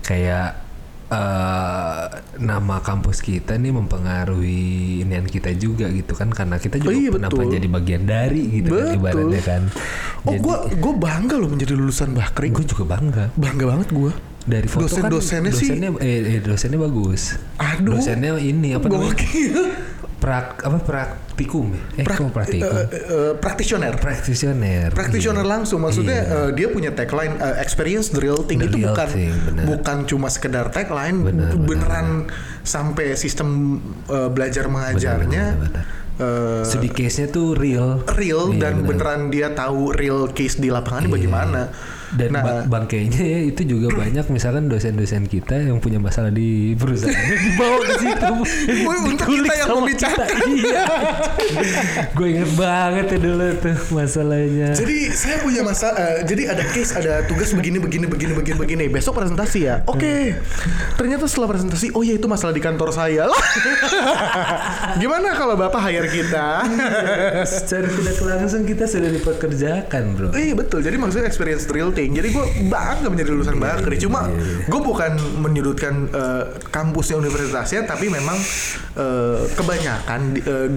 kayak 0.00 0.67
eh 1.08 2.04
nama 2.38 2.76
kampus 2.78 3.18
kita 3.18 3.56
nih 3.56 3.72
mempengaruhi 3.72 4.68
inian 5.00 5.24
kita 5.24 5.50
juga 5.52 5.88
gitu 5.88 6.12
kan 6.12 6.28
karena 6.28 6.56
kita 6.56 6.76
juga 6.76 6.90
Oh 6.90 6.94
iya, 6.94 7.08
pernah 7.08 7.30
betul. 7.30 7.48
jadi 7.50 7.64
bagian 7.66 8.02
dari 8.04 8.42
gitu 8.54 8.68
kan 8.70 8.84
Betul. 8.84 8.98
ibaratnya 9.00 9.42
kan 9.42 9.62
Oh 10.22 10.34
gue 10.34 10.56
gue 10.74 10.92
bangga 10.94 11.34
loh 11.34 11.48
menjadi 11.48 11.72
lulusan 11.72 12.12
Bakri. 12.12 12.50
gue 12.50 12.60
juga 12.62 12.84
bangga 12.90 13.32
Bangga 13.34 13.64
banget 13.66 13.88
gue. 13.90 14.12
dari 14.44 14.64
foto 14.64 14.84
kan 14.86 15.08
Dosen-dosennya 15.08 15.50
sih- 15.50 15.68
dosennya 15.72 15.90
eh, 15.98 16.20
eh, 16.30 16.40
dosennya 16.40 16.78
bagus 16.78 17.40
Aduh. 17.58 17.96
dosennya 17.96 18.36
ini 18.38 18.72
apa 18.72 18.86
namanya. 18.86 19.16
Prak 20.18 20.60
apa 20.60 20.78
praktikum 20.78 21.70
ya 21.70 21.82
eh 21.94 22.04
Prak- 22.04 22.34
praktikum 22.34 22.66
eh, 22.66 22.86
eh, 22.90 23.32
praktisioner. 23.34 23.94
praktisioner 23.96 24.90
Praktisioner 24.90 25.40
Iya. 25.40 25.52
langsung 25.52 25.78
maksudnya 25.80 26.18
Iya. 26.20 26.38
eh, 26.40 26.50
dia 26.52 26.68
punya 26.68 26.90
tagline 26.90 27.34
eh, 27.34 27.56
experience 27.58 28.10
the 28.10 28.18
real 28.18 28.42
thing 28.42 28.58
The 28.58 28.66
itu 28.66 28.76
real 28.76 28.90
bukan 28.90 29.08
thing, 29.08 29.30
benar. 29.46 29.64
bukan 29.64 29.96
cuma 30.04 30.26
sekedar 30.26 30.66
tagline 30.68 31.22
benar. 31.22 31.54
beneran 31.54 32.08
sampai 32.60 33.14
sistem 33.14 33.78
eh, 34.04 34.26
belajar 34.28 34.66
mengajarnya 34.66 35.44
benar, 35.56 35.84
eh, 36.18 36.62
studi 36.62 36.90
case-nya 36.90 37.28
tuh 37.28 37.54
real 37.54 38.02
real 38.10 38.50
Iya, 38.50 38.58
dan 38.60 38.74
benar. 38.76 38.88
beneran 38.88 39.20
dia 39.28 39.48
tahu 39.52 39.90
real 39.92 40.28
case 40.28 40.56
di 40.56 40.68
lapangan 40.68 41.04
Iya. 41.04 41.12
bagaimana. 41.12 41.62
Dan 42.16 42.28
nah, 42.32 42.42
ba- 42.44 42.66
bangkainya 42.68 43.20
ya 43.20 43.40
itu 43.44 43.62
juga 43.66 43.92
banyak 44.00 44.24
misalkan 44.32 44.70
dosen-dosen 44.70 45.28
kita 45.28 45.60
yang 45.60 45.82
punya 45.82 46.00
masalah 46.00 46.32
di 46.32 46.72
perusahaan 46.72 47.12
dibawa 47.44 47.76
ke 47.84 47.94
situ 48.00 48.32
Untuk 48.88 49.26
kita 49.28 49.52
yang 49.58 49.68
membicarakan. 49.76 50.48
iya 50.58 50.82
gue 52.14 52.26
inget 52.28 52.50
banget 52.56 53.06
ya 53.12 53.18
dulu 53.18 53.46
tuh 53.60 53.76
masalahnya 53.92 54.68
Jadi 54.72 55.10
saya 55.12 55.40
punya 55.42 55.60
masa, 55.64 55.92
eh, 55.96 56.22
jadi 56.24 56.54
ada 56.54 56.64
case, 56.70 56.94
ada 56.94 57.24
tugas 57.26 57.50
begini, 57.52 57.80
begini, 57.82 58.06
begini, 58.06 58.32
begini, 58.36 58.56
begini. 58.58 58.84
Besok 58.88 59.18
presentasi 59.18 59.58
ya. 59.66 59.82
Oke. 59.88 60.36
Ternyata 60.94 61.26
setelah 61.26 61.50
presentasi, 61.50 61.90
oh 61.94 62.02
ya 62.04 62.14
itu 62.14 62.26
masalah 62.30 62.52
di 62.54 62.62
kantor 62.62 62.90
saya 62.94 63.26
lah. 63.26 63.42
Gimana 65.02 65.34
kalau 65.34 65.58
bapak 65.58 65.80
hire 65.88 66.08
kita? 66.08 66.64
secara 67.48 67.86
tidak 67.88 68.16
langsung 68.22 68.62
kita 68.64 68.84
sudah 68.86 69.10
dipekerjakan 69.10 70.02
bro 70.14 70.28
Iya 70.34 70.54
betul. 70.54 70.80
Jadi 70.84 70.96
maksudnya 71.00 71.26
experience 71.26 71.66
real 71.70 71.90
thing. 71.98 72.14
Jadi 72.14 72.30
gue 72.30 72.44
bangga 72.70 73.10
menjadi 73.10 73.34
lulusan 73.34 73.58
Bakri. 73.58 73.98
Cuma 73.98 74.30
gue 74.70 74.80
bukan 74.80 75.18
menyudutkan 75.42 76.06
eh, 76.14 76.44
kampusnya 76.70 77.18
universitasnya, 77.18 77.82
tapi 77.90 78.06
memang 78.06 78.38
eh, 78.94 79.42
kebanyakan 79.58 80.20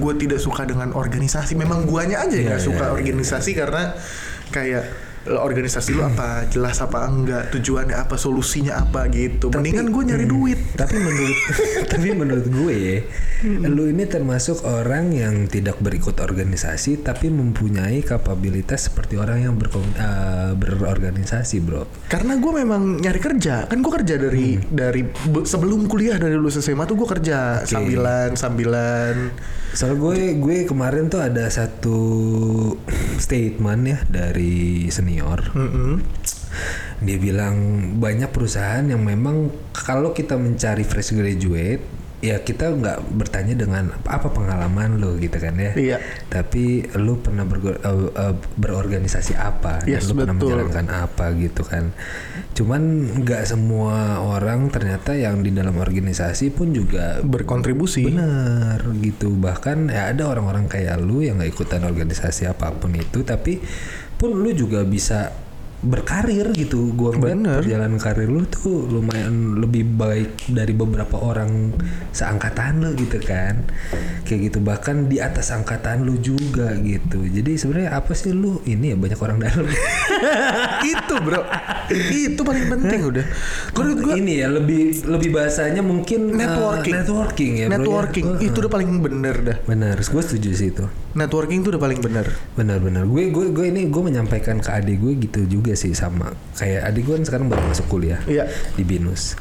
gue 0.01 0.13
tidak 0.17 0.41
suka 0.41 0.65
dengan 0.65 0.97
organisasi. 0.97 1.53
Memang 1.53 1.85
guanya 1.85 2.25
aja 2.25 2.33
Iya, 2.33 2.57
nggak 2.57 2.63
suka 2.63 2.81
iya, 2.81 2.89
iya. 2.89 2.97
organisasi 2.97 3.51
karena 3.53 3.83
kayak 4.49 4.83
eh, 4.83 5.10
organisasi 5.23 5.91
lu 5.91 6.01
apa? 6.03 6.47
Jelas 6.47 6.79
apa 6.79 7.03
enggak? 7.03 7.51
Tujuannya 7.51 7.93
apa? 7.95 8.15
Solusinya 8.15 8.79
apa 8.79 9.05
gitu? 9.07 9.49
Mendingan 9.49 9.89
gue 9.89 10.03
nyari 10.05 10.25
duit. 10.25 10.59
Tapi 10.73 10.95
menurut 10.95 11.37
tapi 11.91 12.07
menurut 12.11 12.47
gue 12.47 12.73
ya 12.73 12.97
lu 13.41 13.89
ini 13.89 14.05
termasuk 14.05 14.61
orang 14.61 15.09
yang 15.11 15.45
tidak 15.45 15.77
berikut 15.77 16.13
organisasi 16.15 17.01
tapi 17.01 17.25
mempunyai 17.27 18.01
kapabilitas 18.01 18.85
seperti 18.85 19.17
orang 19.17 19.41
yang 19.41 19.55
berkom- 19.55 19.93
eh, 19.93 20.53
berorganisasi 20.53 21.57
bro. 21.59 21.89
Karena 22.05 22.37
gue 22.37 22.51
memang 22.55 22.97
nyari 22.97 23.17
kerja. 23.17 23.65
Kan 23.65 23.81
gue 23.81 23.93
kerja 23.95 24.15
dari 24.15 24.53
Hmm. 24.53 24.69
dari 24.69 25.01
be- 25.03 25.41
sebelum 25.43 25.85
kuliah 25.85 26.15
dari 26.15 26.33
lulus 26.33 26.57
SMA 26.57 26.83
tuh 26.83 26.93
gue 26.95 27.09
kerja 27.09 27.61
sambilan 27.63 28.33
sambilan. 28.33 29.15
Soal 29.71 29.95
gue 29.95 30.35
gue 30.35 30.57
kemarin 30.63 31.07
tuh 31.07 31.19
ada 31.19 31.47
satu 31.47 31.97
statement 33.17 33.81
ya 33.83 33.97
dari 34.03 34.85
senior 35.11 35.43
Mm-mm. 35.51 35.99
dia 37.03 37.17
bilang 37.19 37.55
banyak 37.99 38.31
perusahaan 38.31 38.87
yang 38.87 39.03
memang 39.03 39.51
kalau 39.75 40.15
kita 40.15 40.39
mencari 40.39 40.87
fresh 40.87 41.11
graduate 41.11 41.83
ya 42.21 42.37
kita 42.37 42.69
nggak 42.77 43.17
bertanya 43.17 43.57
dengan 43.57 43.89
apa 44.05 44.29
pengalaman 44.29 45.01
lo 45.01 45.17
gitu 45.17 45.41
kan 45.41 45.57
ya. 45.57 45.73
Iya. 45.73 45.97
tapi 46.29 46.85
lu 46.93 47.17
pernah 47.17 47.49
bergo- 47.49 47.73
eh, 47.73 48.07
eh, 48.13 48.35
berorganisasi 48.61 49.33
apa? 49.33 49.81
Yes, 49.89 50.05
dan 50.05 50.13
lu 50.13 50.13
pernah 50.21 50.35
menjalankan 50.37 50.87
apa? 50.93 51.33
Gitu 51.33 51.65
kan. 51.65 51.89
Cuman 52.53 53.09
nggak 53.25 53.41
semua 53.49 54.21
orang 54.21 54.69
ternyata 54.69 55.17
yang 55.17 55.41
di 55.41 55.49
dalam 55.49 55.73
organisasi 55.81 56.53
pun 56.53 56.69
juga 56.77 57.25
berkontribusi. 57.25 58.05
Benar 58.05 58.85
gitu. 59.01 59.33
Bahkan 59.33 59.89
ya 59.89 60.13
ada 60.13 60.29
orang-orang 60.29 60.69
kayak 60.69 61.01
lu 61.01 61.25
yang 61.25 61.41
nggak 61.41 61.57
ikutan 61.57 61.81
organisasi 61.81 62.45
apa 62.45 62.69
pun 62.69 62.93
itu 62.93 63.25
tapi 63.25 63.57
pun 64.21 64.37
lu 64.37 64.53
juga 64.53 64.85
bisa 64.85 65.33
berkarir 65.81 66.53
gitu. 66.53 66.93
Ngeliat 66.93 67.17
Bener. 67.21 67.59
perjalanan 67.65 67.97
karir 67.97 68.29
lu 68.29 68.45
tuh 68.45 68.85
lumayan 68.85 69.57
lebih 69.57 69.85
baik 69.97 70.45
dari 70.53 70.73
beberapa 70.77 71.17
orang 71.17 71.73
seangkatan 72.13 72.85
lu 72.85 72.93
gitu 72.97 73.17
kan. 73.21 73.65
Kayak 74.25 74.53
gitu. 74.53 74.57
Bahkan 74.61 75.09
di 75.09 75.17
atas 75.17 75.49
angkatan 75.49 76.05
lu 76.05 76.21
juga 76.21 76.77
gitu. 76.79 77.25
Jadi 77.25 77.57
sebenarnya 77.57 77.97
apa 77.97 78.13
sih 78.13 78.29
lu? 78.31 78.61
Ini 78.61 78.93
ya 78.93 78.97
banyak 78.97 79.19
orang 79.19 79.37
dalam. 79.41 79.65
Itu 80.93 81.15
bro. 81.17 81.41
Itu 81.91 82.41
paling 82.45 82.65
penting 82.69 83.01
udah. 83.09 83.25
Menurut 83.75 83.99
gue 84.05 84.15
ini 84.21 84.33
ya 84.39 84.47
lebih 84.47 85.03
lebih 85.09 85.29
bahasanya 85.33 85.81
mungkin 85.81 86.37
eh, 86.37 86.45
Networking. 86.45 86.93
networking 86.93 87.51
ya 87.57 87.65
bro, 87.67 87.73
ya. 87.73 87.77
networking. 87.81 88.25
Itu 88.39 88.57
udah 88.63 88.71
paling 88.71 88.89
bener 89.01 89.35
dah. 89.41 89.57
Benar 89.65 89.95
gue 89.97 90.21
setuju 90.21 90.49
sih 90.53 90.69
itu. 90.71 90.85
Networking 91.17 91.65
itu 91.65 91.69
udah 91.75 91.81
paling 91.81 91.99
bener. 91.99 92.25
Benar-benar. 92.55 93.03
Gue 93.09 93.33
gue 93.33 93.45
gue 93.51 93.65
ini 93.67 93.89
gue 93.89 94.03
menyampaikan 94.03 94.61
ke 94.63 94.69
adik 94.71 95.01
gue 95.01 95.13
gitu 95.27 95.41
juga 95.47 95.70
sih 95.73 95.91
sama 95.91 96.29
kayak 96.53 96.85
adik 96.85 97.03
gue 97.03 97.15
kan 97.15 97.23
sekarang 97.23 97.47
baru 97.47 97.63
masuk 97.65 97.87
kuliah 97.87 98.21
Iya. 98.23 98.45
di 98.73 98.83
binus. 98.83 99.35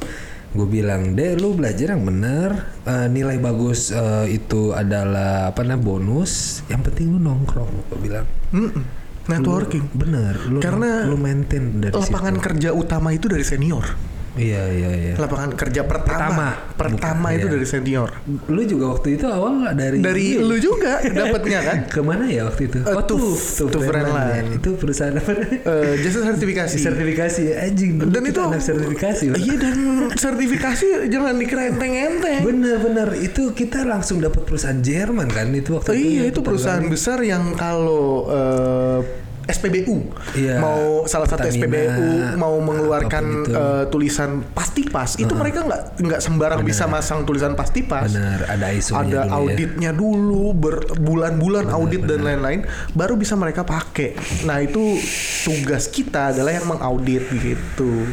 Gue 0.51 0.65
bilang 0.65 1.13
deh 1.13 1.33
lu 1.33 1.53
belajar 1.53 1.91
yang 1.91 2.03
benar 2.03 2.75
Eh, 2.81 3.07
nilai 3.07 3.37
bagus 3.37 3.87
eh, 3.89 4.33
itu 4.33 4.71
adalah 4.71 5.47
apa 5.47 5.61
namanya 5.61 5.79
bonus. 5.79 6.59
Yang 6.67 6.81
penting 6.87 7.05
lu 7.09 7.19
nongkrong. 7.19 7.71
Gue 7.87 7.99
bilang. 8.01 8.25
Mm-mm. 8.51 8.83
networking 9.23 9.85
Lu- 9.85 9.95
bener. 9.95 10.33
Lu 10.45 10.59
Karena 10.59 11.05
lu 11.05 11.15
maintain 11.15 11.79
dari 11.79 11.93
lapangan 11.93 12.35
situ. 12.35 12.43
kerja 12.43 12.69
utama 12.71 13.09
itu 13.09 13.25
dari 13.25 13.45
senior 13.45 13.85
Iya 14.31 14.63
iya 14.65 14.89
iya. 14.93 15.13
lapangan 15.15 15.51
kerja 15.51 15.83
pertama 15.83 16.07
Pertama. 16.07 16.47
pertama 16.73 17.27
Bukan, 17.27 17.35
itu 17.35 17.45
iya. 17.45 17.53
dari 17.53 17.67
senior 17.67 18.09
Lu 18.47 18.61
juga 18.63 18.85
waktu 18.89 19.07
itu 19.13 19.25
awal 19.25 19.53
dari 19.71 19.99
dari 19.99 20.23
ini. 20.33 20.41
lu 20.41 20.55
juga 20.55 21.03
dapatnya 21.03 21.59
kan 21.59 21.77
Ke 21.93 21.99
mana 21.99 22.23
ya 22.25 22.47
waktu 22.47 22.65
itu? 22.65 22.79
Eh, 22.79 22.95
Tuf- 23.03 23.67
Tuf 23.67 23.81
Friendline. 23.81 24.47
ya. 24.47 24.55
Itu 24.55 24.69
perusahaan 24.73 25.11
apa? 25.13 25.29
namanya? 25.29 25.59
Eh, 25.61 25.93
jasa 25.99 26.19
sertifikasi 26.25 26.75
sertifikasi 26.77 27.43
anjing 27.53 27.91
dan 28.01 28.23
itu 28.23 28.39
anak 28.39 28.61
sertifikasi 28.61 29.23
Bro. 29.27 29.37
iya 29.37 29.55
dan 29.57 29.77
sertifikasi 30.15 30.85
jangan 31.07 31.35
dikira 31.35 31.63
enteng-enteng 31.67 32.39
bener-bener 32.41 33.09
itu 33.17 33.51
kita 33.51 33.83
langsung 33.83 34.17
dapat 34.17 34.41
perusahaan 34.41 34.79
Jerman 34.79 35.27
kan 35.27 35.51
itu 35.51 35.75
waktu 35.75 35.87
Oh, 35.87 35.97
iya 35.97 36.21
ya, 36.21 36.31
itu 36.31 36.39
perusahaan 36.39 36.85
besar 36.85 37.19
yang 37.19 37.51
kalau 37.53 38.25
eh, 38.25 38.99
SPBU 39.51 39.97
Iya, 40.33 40.57
mau 40.63 41.03
salah 41.05 41.27
satu 41.27 41.47
Pertamina, 41.47 41.67
SPBU 41.67 42.07
mau 42.39 42.55
mengeluarkan 42.63 43.25
eh, 43.47 43.83
tulisan 43.91 44.41
pasti 44.55 44.87
pas 44.87 45.11
itu 45.19 45.33
mereka 45.35 45.67
nggak 45.67 45.81
nggak 46.01 46.21
sembarang 46.23 46.61
bisa 46.63 46.87
masang 46.87 47.27
tulisan 47.27 47.53
pasti 47.53 47.83
pas 47.83 48.07
bener 48.07 48.47
ada 48.47 48.71
ISO 48.71 48.95
ada 48.95 49.27
auditnya 49.31 49.91
dulu 49.91 50.55
berbulan-bulan 50.55 51.67
audit 51.71 52.03
dan 52.07 52.23
lain-lain 52.23 52.63
baru 52.95 53.15
bisa 53.17 53.35
mereka 53.35 53.65
pakai. 53.67 54.15
Nah 54.47 54.61
itu 54.61 54.97
tugas 55.45 55.87
kita 55.89 56.35
adalah 56.35 56.51
yang 56.55 56.67
mengaudit 56.67 57.23
gitu. 57.31 58.07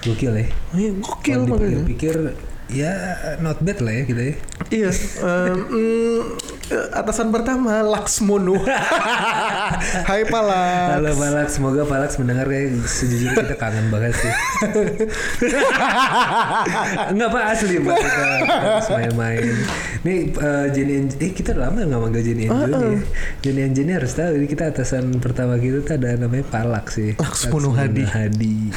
Gokil 0.00 0.32
ya. 0.32 0.46
Eh, 0.76 0.92
gokil 0.96 1.44
makanya. 1.44 1.84
dipikir-pikir 1.84 2.16
ya 2.70 2.92
not 3.42 3.58
bad 3.60 3.82
lah 3.82 3.92
ya 3.92 4.02
kita 4.06 4.22
ya. 4.22 4.34
Iya, 4.70 4.90
em, 5.26 5.58
mm, 5.58 5.74
eh, 5.74 6.20
atasan 6.70 7.34
pertama 7.34 7.82
Laksmono. 7.82 8.54
Hai 10.08 10.22
Pala. 10.30 10.94
Halo 10.98 11.10
Palak, 11.18 11.50
semoga 11.50 11.82
Palak 11.82 12.14
mendengar 12.22 12.46
kayak 12.46 12.86
sejujurnya 12.86 13.42
kita 13.42 13.56
kangen 13.58 13.90
banget 13.90 14.14
sih. 14.14 14.30
Enggak 17.10 17.28
pak 17.34 17.44
asli 17.50 17.82
pak 17.82 17.94
kita 17.98 18.22
harus 18.46 18.88
main-main. 18.94 19.44
Nih 20.06 20.18
eh, 20.30 20.66
Jenny 20.70 20.94
Ang- 21.02 21.18
eh 21.18 21.30
kita 21.34 21.58
udah 21.58 21.62
lama 21.68 21.78
nggak 21.82 22.00
manggil 22.00 22.22
Jenny 22.22 22.44
Anjani 22.46 22.78
ya. 22.78 23.00
Jenny 23.42 23.60
Anjani 23.66 23.90
harus 23.98 24.12
tahu 24.14 24.32
ini 24.38 24.46
kita 24.46 24.70
atasan 24.70 25.18
pertama 25.18 25.58
kita 25.58 25.82
tuh 25.82 25.98
ada 25.98 26.14
namanya 26.14 26.46
Palak 26.46 26.94
sih. 26.94 27.18
Laksmono 27.18 27.74
Hadi. 27.74 28.06
Hadi. 28.06 28.70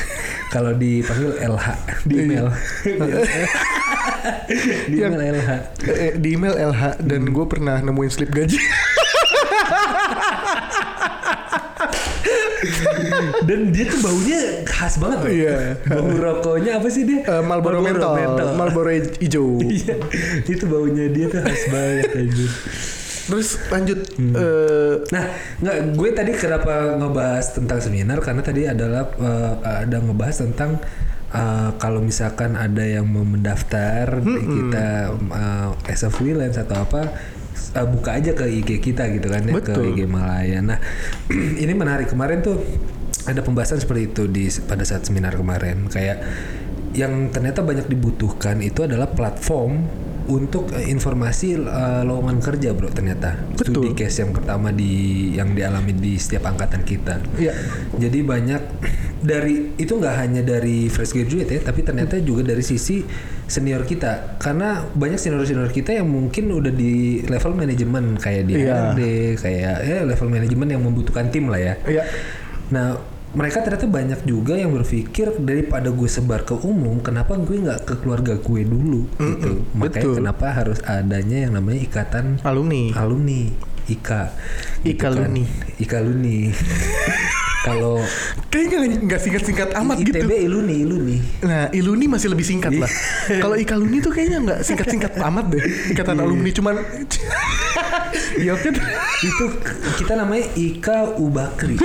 Kalau 0.49 0.73
dipanggil 0.73 1.37
LH 1.45 1.67
di 2.09 2.13
email. 2.17 2.49
di 4.91 4.97
Yang- 4.97 5.13
email 5.13 5.33
LH. 5.35 5.49
Eh, 5.85 6.11
di 6.15 6.29
email 6.33 6.55
LH 6.71 6.83
dan 7.01 7.21
gue 7.27 7.45
pernah 7.45 7.77
nemuin 7.79 8.09
slip 8.09 8.29
gaji. 8.29 8.59
Dan 13.43 13.75
dia 13.75 13.85
tuh 13.85 13.99
baunya 14.01 14.39
khas 14.63 14.95
banget 14.95 15.19
loh. 15.19 15.31
Iya. 15.31 15.57
Bau 15.83 16.07
rokoknya 16.09 16.71
apa 16.79 16.87
sih 16.87 17.03
dia? 17.03 17.21
Eh, 17.21 17.43
Marlboro 17.43 17.83
mentol, 17.83 18.15
Marlboro 18.55 18.89
hijau. 18.89 19.59
Iya, 19.73 19.95
itu 20.45 20.63
baunya 20.65 21.09
dia 21.09 21.25
tuh 21.27 21.43
khas 21.43 21.63
banget 21.67 22.07
anjir. 22.13 22.51
Terus 23.23 23.55
lanjut 23.67 23.99
Hmm. 24.15 24.35
eh, 24.35 24.93
Nah, 25.09 25.23
nggak 25.59 25.77
gue 25.95 26.09
tadi 26.11 26.31
kenapa 26.35 26.95
ngebahas 26.95 27.45
tentang 27.55 27.79
seminar 27.79 28.19
karena 28.19 28.41
tadi 28.41 28.61
adalah 28.63 29.11
eh, 29.13 29.51
ada 29.83 29.97
ngebahas 29.99 30.43
tentang 30.43 30.79
eh, 31.33 31.69
kalau 31.81 31.99
misalkan 31.99 32.55
ada 32.55 32.85
yang 32.85 33.09
mau 33.09 33.25
mendaftar 33.25 34.21
kita 34.23 34.87
eh, 35.13 35.91
as 35.91 36.05
a 36.05 36.09
freelance 36.13 36.61
atau 36.61 36.85
apa 36.85 37.01
eh, 37.73 37.87
buka 37.89 38.15
aja 38.21 38.31
ke 38.37 38.45
IG 38.47 38.79
kita 38.79 39.09
gitu 39.11 39.27
kan 39.27 39.43
ya 39.49 39.53
Betul. 39.57 39.75
ke 39.75 39.81
IG 39.97 39.99
Malaya. 40.05 40.59
Nah, 40.61 40.79
ini 41.63 41.73
menarik 41.73 42.09
kemarin 42.13 42.45
tuh 42.45 42.61
ada 43.23 43.39
pembahasan 43.39 43.79
seperti 43.79 44.11
itu 44.11 44.23
di 44.27 44.51
pada 44.67 44.83
saat 44.83 45.07
seminar 45.07 45.39
kemarin 45.39 45.87
kayak 45.87 46.19
yang 46.93 47.33
ternyata 47.33 47.65
banyak 47.65 47.89
dibutuhkan 47.89 48.61
itu 48.61 48.85
adalah 48.85 49.09
platform 49.09 49.87
untuk 50.25 50.71
eh, 50.71 50.85
informasi 50.85 51.57
eh, 51.57 52.01
lowongan 52.01 52.39
kerja 52.39 52.71
bro 52.71 52.87
ternyata 52.87 53.35
studi 53.53 53.91
Betul. 53.91 53.97
case 53.97 54.17
yang 54.19 54.31
pertama 54.31 54.69
di 54.69 54.91
yang 55.31 55.51
dialami 55.51 55.91
di 55.91 56.15
setiap 56.15 56.47
angkatan 56.47 56.81
kita 56.81 57.19
Iya. 57.35 57.51
jadi 57.97 58.19
banyak 58.21 58.61
dari 59.19 59.75
itu 59.75 59.93
nggak 59.93 60.15
hanya 60.17 60.41
dari 60.41 60.87
fresh 60.87 61.11
graduate 61.11 61.49
ya 61.49 61.61
tapi 61.61 61.79
ternyata 61.81 62.19
juga 62.19 62.43
dari 62.45 62.59
sisi 62.59 63.03
senior 63.45 63.83
kita 63.83 64.35
karena 64.37 64.83
banyak 64.89 65.15
senior 65.15 65.43
senior 65.43 65.67
kita 65.67 65.93
yang 65.93 66.07
mungkin 66.07 66.47
udah 66.49 66.71
di 66.71 66.93
level 67.23 67.53
manajemen 67.53 68.15
kayak 68.15 68.43
di 68.45 68.53
Iya. 68.57 68.73
HRD 68.91 69.01
kayak 69.37 69.75
ya 69.81 69.97
level 70.03 70.27
manajemen 70.29 70.67
yang 70.69 70.81
membutuhkan 70.81 71.27
tim 71.27 71.47
lah 71.47 71.59
ya 71.59 71.75
Iya. 71.83 72.03
Nah, 72.69 72.97
mereka 73.33 73.65
ternyata 73.65 73.89
banyak 73.89 74.19
juga 74.23 74.53
yang 74.53 74.69
berpikir 74.71 75.33
daripada 75.41 75.89
gue 75.89 76.05
sebar 76.05 76.45
ke 76.45 76.53
umum, 76.53 77.01
kenapa 77.01 77.33
gue 77.35 77.57
nggak 77.59 77.81
ke 77.81 77.93
keluarga 77.99 78.37
gue 78.37 78.61
dulu 78.61 79.09
gitu. 79.09 79.65
Makanya 79.73 80.05
betul. 80.05 80.13
kenapa 80.21 80.45
harus 80.53 80.79
adanya 80.85 81.49
yang 81.49 81.53
namanya 81.57 81.81
ikatan 81.81 82.37
alumni. 82.45 82.93
alumni 82.93 83.49
IKA. 83.83 84.31
gitu 84.79 84.95
Ikaluni. 84.95 85.43
kan. 85.43 85.81
Ikaluni. 85.81 86.37
Kalau 87.67 87.95
Kayaknya 88.51 89.07
nggak- 89.07 89.23
singkat-singkat 89.23 89.69
amat 89.79 89.95
ITB 90.03 90.19
gitu. 90.19 90.35
Iluni, 90.51 90.75
Iluni. 90.83 91.17
Nah, 91.41 91.71
Iluni 91.71 92.05
masih 92.11 92.27
lebih 92.29 92.43
singkat 92.43 92.75
lah. 92.75 92.91
Kalau 93.43 93.55
Ikaluni 93.55 94.03
tuh 94.03 94.11
kayaknya 94.11 94.43
nggak 94.43 94.59
singkat-singkat 94.61 95.15
amat 95.17 95.45
deh. 95.47 95.63
Ikatan 95.95 96.19
alumni 96.19 96.51
cuman 96.51 96.75
Iya 98.43 98.53
kan? 98.59 98.75
Itu 99.23 99.45
kita 99.95 100.13
namanya 100.19 100.45
Ika 100.53 101.17
Ubakri. 101.17 101.79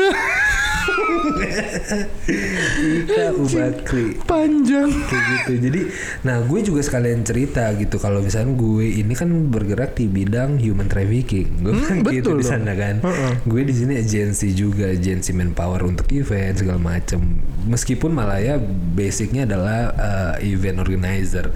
Ika 2.78 3.35
Ubakri. 3.35 4.18
Panjang. 4.24 4.88
kayak 4.88 5.24
gitu. 5.33 5.52
Jadi 5.68 5.81
nah 6.22 6.40
gue 6.42 6.61
juga 6.62 6.81
sekalian 6.81 7.22
cerita 7.22 7.68
gitu. 7.74 7.96
Kalau 7.96 8.20
misalnya 8.20 8.54
gue 8.54 8.87
ini 9.00 9.12
kan 9.12 9.28
bergerak 9.48 9.96
di 9.96 10.07
bidang 10.07 10.59
human 10.59 10.87
trafficking. 10.87 11.62
Gue 11.62 11.74
Hmm, 11.74 11.85
kan 11.85 11.96
gitu 12.09 12.37
di 12.37 12.44
sana 12.44 12.72
kan. 12.74 13.00
Heeh. 13.00 13.33
gue 13.44 13.61
di 13.64 13.74
sini 13.74 13.94
agensi 13.98 14.52
juga 14.52 14.90
agensi 14.90 15.31
manpower 15.33 15.85
untuk 15.85 16.09
event 16.12 16.59
segala 16.59 16.78
macem. 16.78 17.20
Meskipun 17.68 18.11
malah 18.12 18.40
ya 18.40 18.57
basicnya 18.94 19.44
adalah 19.44 19.92
uh, 19.94 20.35
event 20.40 20.81
organizer 20.81 21.50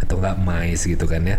atau 0.00 0.18
enggak 0.18 0.36
mais 0.40 0.80
gitu 0.82 1.04
kan 1.04 1.22
ya 1.24 1.38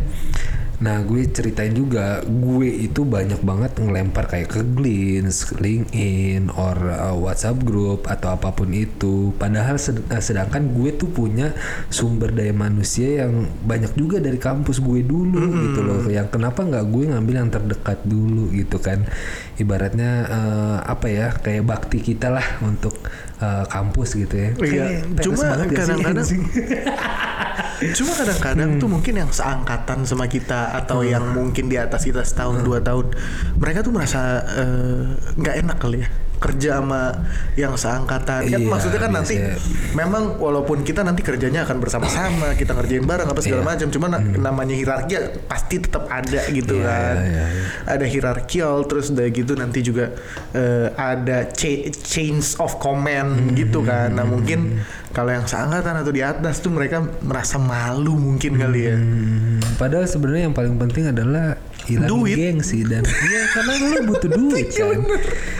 Nah 0.80 1.04
gue 1.04 1.28
ceritain 1.28 1.76
juga 1.76 2.24
gue 2.24 2.72
itu 2.72 3.04
banyak 3.04 3.44
banget 3.44 3.76
ngelempar 3.84 4.32
kayak 4.32 4.48
ke 4.56 4.62
Glints, 4.64 5.52
LinkedIn, 5.60 6.48
or 6.56 6.76
uh, 6.80 7.16
WhatsApp 7.20 7.60
group 7.68 8.08
atau 8.08 8.32
apa 8.32 8.56
pun 8.56 8.72
itu. 8.72 9.36
Padahal 9.36 9.76
sed- 9.76 10.08
uh, 10.08 10.24
sedangkan 10.24 10.72
gue 10.72 10.96
tuh 10.96 11.12
punya 11.12 11.52
sumber 11.92 12.32
daya 12.32 12.56
manusia 12.56 13.28
yang 13.28 13.52
banyak 13.68 13.92
juga 14.00 14.24
dari 14.24 14.40
kampus 14.40 14.80
gue 14.80 15.04
dulu 15.04 15.40
gitu 15.68 15.80
loh. 15.84 16.00
Yang 16.08 16.40
kenapa 16.40 16.64
nggak 16.64 16.86
gue 16.88 17.04
ngambil 17.12 17.36
yang 17.44 17.52
terdekat 17.52 18.00
dulu 18.08 18.48
gitu 18.56 18.80
kan? 18.80 19.04
Ibaratnya 19.60 20.12
uh, 20.32 20.78
apa 20.88 21.08
ya 21.12 21.28
kayak 21.36 21.68
bakti 21.68 22.00
kita 22.00 22.32
lah 22.32 22.46
untuk 22.64 22.96
uh, 23.44 23.68
kampus 23.68 24.16
gitu 24.16 24.36
ya. 24.36 24.50
Iya. 24.56 24.86
Cuma 25.28 25.60
sih, 25.60 25.76
kadang-kadang-? 25.76 26.32
Cuma 27.80 28.12
kadang-kadang 28.12 28.76
tuh 28.76 28.92
mungkin 28.92 29.14
yang 29.16 29.32
seangkatan 29.32 30.04
sama 30.04 30.28
kita 30.28 30.76
atau 30.76 31.00
Hmm. 31.00 31.12
yang 31.16 31.26
mungkin 31.32 31.72
di 31.72 31.80
atas 31.80 32.04
kita 32.04 32.28
setahun 32.28 32.60
dua 32.62 32.84
tahun, 32.84 33.16
mereka 33.56 33.80
tuh 33.82 33.96
merasa 33.96 34.44
eh, 34.44 35.16
nggak 35.40 35.56
enak 35.64 35.78
kali 35.80 36.04
ya 36.04 36.10
kerja 36.40 36.80
sama 36.80 37.12
yang 37.54 37.76
seangkatan. 37.76 38.42
Kan 38.42 38.56
Iya, 38.56 38.66
maksudnya 38.66 38.98
kan 38.98 39.12
nanti 39.12 39.36
biasanya. 39.36 39.60
memang 39.94 40.24
walaupun 40.36 40.82
kita 40.82 41.04
nanti 41.04 41.20
kerjanya 41.20 41.64
akan 41.64 41.78
bersama-sama, 41.78 42.52
kita 42.60 42.72
ngerjain 42.72 43.04
bareng 43.04 43.28
apa 43.28 43.40
segala 43.40 43.62
Iya. 43.62 43.70
macam, 43.70 43.88
cuman 43.90 44.10
namanya 44.34 44.74
hierarki 44.74 45.14
ya 45.14 45.22
pasti 45.46 45.76
tetap 45.78 46.08
ada 46.08 46.42
gitu 46.50 46.74
Iya, 46.74 46.88
kan. 46.88 47.16
iya, 47.20 47.44
iya. 47.46 47.64
Ada 47.86 48.06
hierarkial 48.06 48.50
terus 48.86 49.10
udah 49.10 49.28
gitu 49.28 49.54
nanti 49.54 49.80
juga 49.82 50.16
eh, 50.52 50.88
ada 50.92 51.46
cha- 51.50 51.68
change 51.94 52.56
of 52.58 52.80
command 52.80 53.30
gitu 53.54 53.82
kan. 53.82 54.10
Nah, 54.10 54.24
mungkin 54.24 54.80
kalau 55.10 55.30
yang 55.30 55.44
seangkatan 55.44 55.94
atau 55.98 56.10
di 56.10 56.22
atas 56.22 56.60
tuh 56.60 56.70
mereka 56.70 57.02
merasa 57.20 57.58
malu 57.58 58.16
mungkin 58.16 58.56
kali 58.56 58.82
ya. 58.86 58.96
Hmm, 58.96 59.60
padahal 59.76 60.06
sebenarnya 60.06 60.48
yang 60.48 60.56
paling 60.56 60.80
penting 60.80 61.10
adalah 61.10 61.60
hilangin 61.90 62.14
Duit. 62.14 62.36
gengsi 62.38 62.86
dan 62.86 63.02
iya 63.02 63.42
karena 63.50 63.72
lu 63.82 63.98
butuh 64.06 64.30
duit 64.30 64.68
kan. 64.78 65.02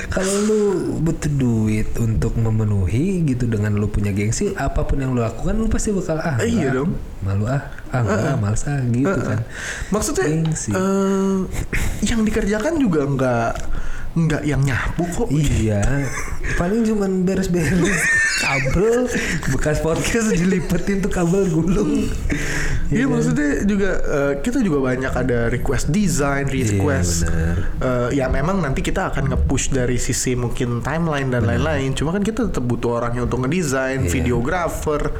Kalau 0.10 0.36
lu 0.46 0.62
butuh 1.02 1.30
duit 1.30 1.90
untuk 1.98 2.34
memenuhi 2.34 3.22
gitu 3.26 3.46
dengan 3.46 3.78
lu 3.78 3.86
punya 3.86 4.10
gengsi, 4.10 4.54
apa 4.54 4.82
pun 4.82 4.98
yang 4.98 5.14
lu 5.14 5.22
lakukan 5.22 5.54
lu 5.54 5.70
pasti 5.70 5.90
bakal 5.90 6.18
ah. 6.18 6.38
Iya 6.38 6.70
enggak, 6.70 6.74
dong. 6.74 6.92
Malu 7.22 7.46
ah, 7.46 7.62
ah 7.90 8.02
enggak, 8.02 8.36
males 8.38 8.64
ah 8.66 8.80
gitu 8.86 9.20
kan. 9.22 9.40
Maksudnya 9.90 10.26
Gengsi. 10.30 10.70
eh, 10.74 11.38
yang 12.06 12.22
dikerjakan 12.22 12.74
juga 12.78 13.02
nggak 13.06 13.52
nggak 14.10 14.42
yang 14.42 14.66
nyapu 14.66 15.06
kok. 15.14 15.30
Iya, 15.30 15.86
paling 16.58 16.82
cuman 16.82 17.22
beres-beres 17.30 18.02
kabel 18.50 19.06
bekas 19.54 19.78
podcast 19.78 20.34
dilipetin 20.34 21.00
tuh 21.00 21.14
kabel 21.14 21.46
gulung. 21.46 22.10
Iya 22.90 23.06
maksudnya 23.06 23.62
juga 23.64 23.92
eh, 24.02 24.34
kita 24.42 24.66
juga 24.66 24.82
banyak 24.84 25.14
ada 25.14 25.46
request 25.48 25.94
design, 25.94 26.50
request. 26.50 27.30
benar. 27.30 27.58
eh, 27.78 28.10
ya 28.18 28.26
memang 28.26 28.58
nanti 28.60 28.82
kita 28.82 29.14
akan 29.14 29.30
nge-push 29.30 29.70
dari 29.70 30.02
sisi 30.02 30.34
mungkin 30.34 30.82
timeline 30.82 31.30
dan 31.30 31.46
lain-lain. 31.46 31.94
Cuma 31.94 32.10
kan 32.10 32.26
kita 32.26 32.50
tetap 32.50 32.66
butuh 32.66 32.98
orangnya 32.98 33.30
untuk 33.30 33.46
ngedesain, 33.46 34.04
Iya. 34.04 34.10
videographer, 34.10 35.14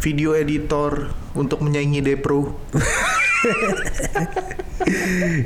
video 0.00 0.34
editor 0.34 1.12
untuk 1.34 1.62
menyaingi 1.62 2.00
Depro. 2.00 2.54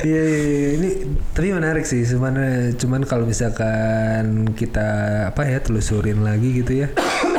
Iya, 0.03 0.23
iya, 0.25 0.49
iya. 0.51 0.69
ini 0.81 0.89
tapi 1.37 1.55
menarik 1.55 1.87
sih 1.87 2.03
sebenarnya. 2.03 2.75
Cuman 2.75 3.07
kalau 3.07 3.29
misalkan 3.29 4.51
kita 4.57 4.89
apa 5.31 5.47
ya 5.47 5.63
telusurin 5.63 6.27
lagi 6.27 6.63
gitu 6.63 6.87
ya. 6.87 6.89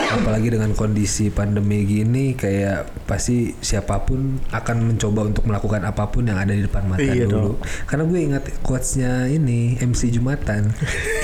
Apalagi 0.10 0.50
dengan 0.50 0.74
kondisi 0.74 1.30
pandemi 1.30 1.86
gini 1.86 2.34
kayak 2.34 3.06
pasti 3.06 3.54
siapa 3.62 4.02
pun 4.08 4.42
akan 4.50 4.96
mencoba 4.96 5.30
untuk 5.30 5.46
melakukan 5.46 5.86
apa 5.86 6.10
pun 6.10 6.26
yang 6.26 6.42
ada 6.42 6.56
di 6.56 6.66
depan 6.66 6.88
mata 6.90 7.06
Iya 7.06 7.30
dulu. 7.30 7.62
karena 7.86 8.04
gue 8.10 8.20
ingat 8.32 8.44
quotesnya 8.66 9.30
ini 9.30 9.78
MC 9.78 10.10
Jumatan. 10.14 10.74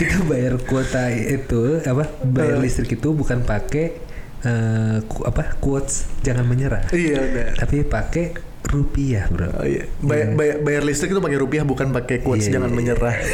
Kita 0.02 0.22
bayar 0.30 0.62
kuota 0.62 1.10
itu 1.10 1.82
apa 1.82 2.10
bayar 2.26 2.62
listrik 2.62 2.94
itu 2.94 3.10
bukan 3.16 3.42
pakai 3.42 4.05
eh, 4.46 4.98
ku- 5.04 5.26
apa 5.26 5.58
quotes 5.58 5.94
jangan 6.22 6.46
menyerah 6.46 6.86
Iya 6.88 7.20
benar. 7.26 7.54
tapi 7.58 7.82
pakai 7.82 8.26
rupiah 8.68 9.26
bro 9.28 9.48
Oh, 9.56 9.64
iya. 9.64 9.86
Bayar, 10.00 10.28
bayar, 10.34 10.58
bayar 10.60 10.82
listrik 10.84 11.10
itu 11.10 11.20
pakai 11.20 11.38
rupiah 11.38 11.64
bukan 11.64 11.90
pakai 11.92 12.20
quotes 12.20 12.46
Iya, 12.46 12.54
jangan 12.56 12.70
iya. 12.70 12.76
menyerah. 12.76 13.16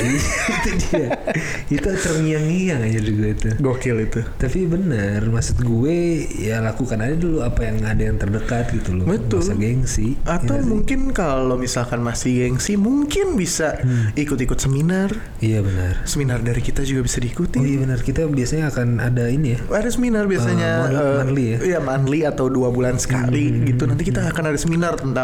itu 0.51 0.69
dia 0.83 1.07
itu 1.67 1.87
terngiang-ngiang 1.87 2.81
aja 2.83 2.99
juga 2.99 3.25
itu 3.29 3.49
Gokil 3.57 3.97
itu. 4.03 4.21
tapi 4.35 4.59
bener 4.63 5.23
maksud 5.25 5.57
gue 5.59 5.97
ya 6.37 6.59
lakukan 6.59 6.99
aja 6.99 7.15
dulu 7.15 7.41
apa 7.41 7.61
yang 7.63 7.77
ada 7.81 8.01
yang 8.03 8.17
terdekat 8.17 8.69
gitu 8.71 8.93
loh 8.93 9.05
Betul. 9.05 9.41
Usah 9.41 9.55
gengsi 9.55 10.19
Atau 10.23 10.53
Iya 10.53 10.61
sih? 10.61 10.69
mungkin 10.69 10.99
kalau 11.11 11.55
misalkan 11.55 11.99
masih 11.99 12.31
gengsi 12.43 12.75
mungkin 12.75 13.33
bisa 13.33 13.73
Hmm. 13.81 14.13
ikut-ikut 14.13 14.57
seminar. 14.57 15.09
iya 15.37 15.59
benar 15.59 16.03
Seminar 16.03 16.39
dari 16.39 16.59
kita 16.59 16.81
juga 16.81 17.01
bisa 17.03 17.17
diikuti. 17.17 17.57
oh 17.57 17.63
iya 17.63 17.79
benar 17.79 17.99
kita 17.99 18.27
biasanya 18.27 18.67
akan 18.67 18.87
ada 18.99 19.25
ini 19.27 19.55
ya 19.55 19.59
Ada 19.71 19.89
seminar 19.91 20.19
Uh, 20.21 20.29
biasanya 20.29 20.69
mon- 20.79 20.93
eh, 20.93 21.15
monthly 21.17 21.45
ya? 21.45 21.57
Hmm, 21.57 21.67
Iya 21.67 21.79
monthly 21.81 22.19
atau 22.23 22.45
dua 22.47 22.69
bulan 22.69 22.95
sekali 22.95 23.45
gitu. 23.65 23.83
Nanti 23.83 24.03
kita 24.03 24.27
akan 24.27 24.43
ada 24.45 24.57
seminar 24.57 24.93
tentang 24.95 25.20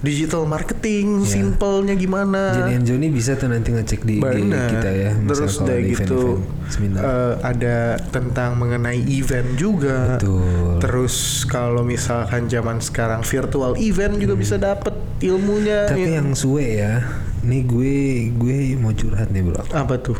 digital 0.00 0.44
marketing, 0.44 1.20
Iya. 1.20 1.28
simpelnya 1.30 1.94
gimana. 1.94 2.42
Jadi 2.54 2.82
Joni 2.82 3.08
bisa 3.08 3.34
tuh 3.34 3.48
nanti 3.48 3.70
ngecek 3.70 4.00
di 4.02 4.16
IG 4.16 4.24
Benar. 4.42 4.68
kita 4.70 4.90
ya 4.90 5.10
Terus 5.16 5.52
udah 5.58 5.76
gitu 5.78 6.20
event-event 6.20 6.68
seminar 6.68 7.00
eh, 7.00 7.34
ada 7.42 7.76
tentang 8.08 8.50
mengenai 8.54 9.00
event 9.06 9.48
juga. 9.54 10.16
Betul. 10.16 10.78
Terus 10.78 11.16
kalau 11.44 11.82
misalkan 11.82 12.46
zaman 12.46 12.78
sekarang 12.78 13.20
virtual 13.22 13.76
event 13.76 14.14
juga 14.16 14.34
bisa 14.34 14.56
dapet 14.56 14.92
ilmunya. 15.20 15.84
Hmm. 15.84 15.90
tapi 15.90 16.02
Ya. 16.02 16.16
yang 16.16 16.28
suwe 16.32 16.66
ya 16.76 16.94
nih 17.40 17.62
gue 17.62 17.96
gue 18.32 18.56
mau 18.76 18.92
curhat 18.92 19.28
nih 19.28 19.40
bro 19.42 19.64
apa 19.66 19.96
tuh? 19.96 20.16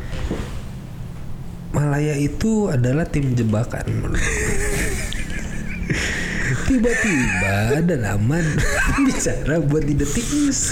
Malaya 1.70 2.16
itu 2.16 2.66
adalah 2.66 3.04
tim 3.04 3.30
jebakan. 3.30 3.84
menurut. 3.86 4.18
Tiba-tiba 6.70 7.82
ada 7.82 7.94
laman 7.98 8.46
bicara 9.06 9.58
buat 9.58 9.82
di 9.82 9.90
detik 9.90 10.22
news 10.30 10.70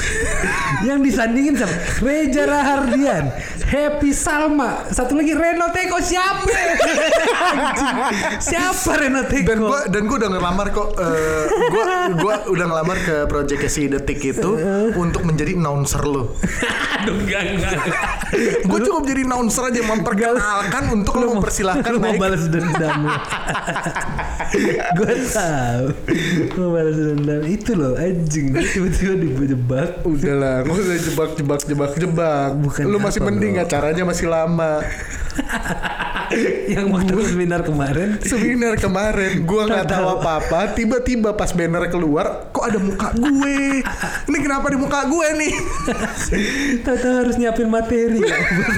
yang 0.87 1.03
disandingin 1.03 1.59
sama 1.59 1.75
Reza 1.99 2.47
Rahardian, 2.47 3.35
Happy 3.67 4.15
Salma, 4.15 4.87
satu 4.95 5.19
lagi 5.19 5.35
Reno 5.35 5.67
Teko 5.75 5.99
siapa? 5.99 6.47
Anjing. 6.47 8.15
siapa 8.55 8.91
Reno 8.95 9.27
Teko? 9.27 9.43
dan 9.43 9.59
gua 9.59 9.81
dan 9.91 10.03
gua 10.07 10.17
udah 10.23 10.31
ngelamar 10.39 10.67
kok 10.71 10.89
eh, 11.03 11.45
gua 11.67 11.85
gua 12.15 12.35
udah 12.47 12.67
ngelamar 12.71 12.97
ke 13.03 13.15
project 13.27 13.67
si 13.67 13.91
detik 13.91 14.23
itu 14.23 14.55
untuk 14.95 15.27
menjadi 15.27 15.59
announcer 15.59 16.07
lo 16.07 16.39
Aduh 16.99 17.15
enggak 17.19 17.43
enggak. 17.59 17.75
gue 18.63 18.79
cukup 18.87 19.03
jadi 19.03 19.27
announcer 19.27 19.67
aja 19.67 19.83
memperkenalkan 19.83 20.95
untuk 20.95 21.19
lo 21.19 21.35
mempersilahkan 21.35 21.91
lu 21.91 21.99
mau 21.99 22.15
balas 22.15 22.47
dendam 22.47 23.03
gue 24.99 25.15
tahu 25.27 25.88
mau 26.59 26.75
balas 26.75 26.97
dendam. 26.97 27.43
Itu 27.45 27.73
loh 27.77 27.95
anjing. 27.95 28.55
Tiba-tiba 28.55 29.15
dijebak. 29.19 29.91
Udahlah 30.05 30.65
nggak 30.65 30.77
usah 30.79 30.97
jebak 30.99 31.31
jebak 31.39 31.61
jebak 31.65 31.93
jebak 31.97 32.51
Bukan 32.61 32.85
lu 32.89 32.99
masih 33.01 33.21
mending 33.23 33.59
bro. 33.59 33.65
acaranya 33.67 34.03
masih 34.05 34.27
lama 34.31 34.83
yang 36.75 36.87
waktu 36.93 37.13
seminar 37.25 37.61
kemarin. 37.65 38.19
Seminar 38.23 38.77
kemarin 38.77 39.43
gua 39.45 39.67
nggak 39.69 39.87
tahu 39.89 40.07
apa 40.21 40.31
apa 40.45 40.61
tiba-tiba 40.77 41.35
pas 41.35 41.51
banner 41.53 41.89
keluar 41.89 42.51
kok 42.53 42.65
ada 42.65 42.79
muka 42.81 43.09
gue? 43.17 43.83
Ini 44.29 44.39
kenapa 44.43 44.67
di 44.73 44.79
muka 44.79 45.07
gue 45.09 45.29
nih? 45.39 45.55
Tahu-tahu 46.85 47.15
harus 47.25 47.35
nyiapin 47.41 47.69
materi. 47.71 48.21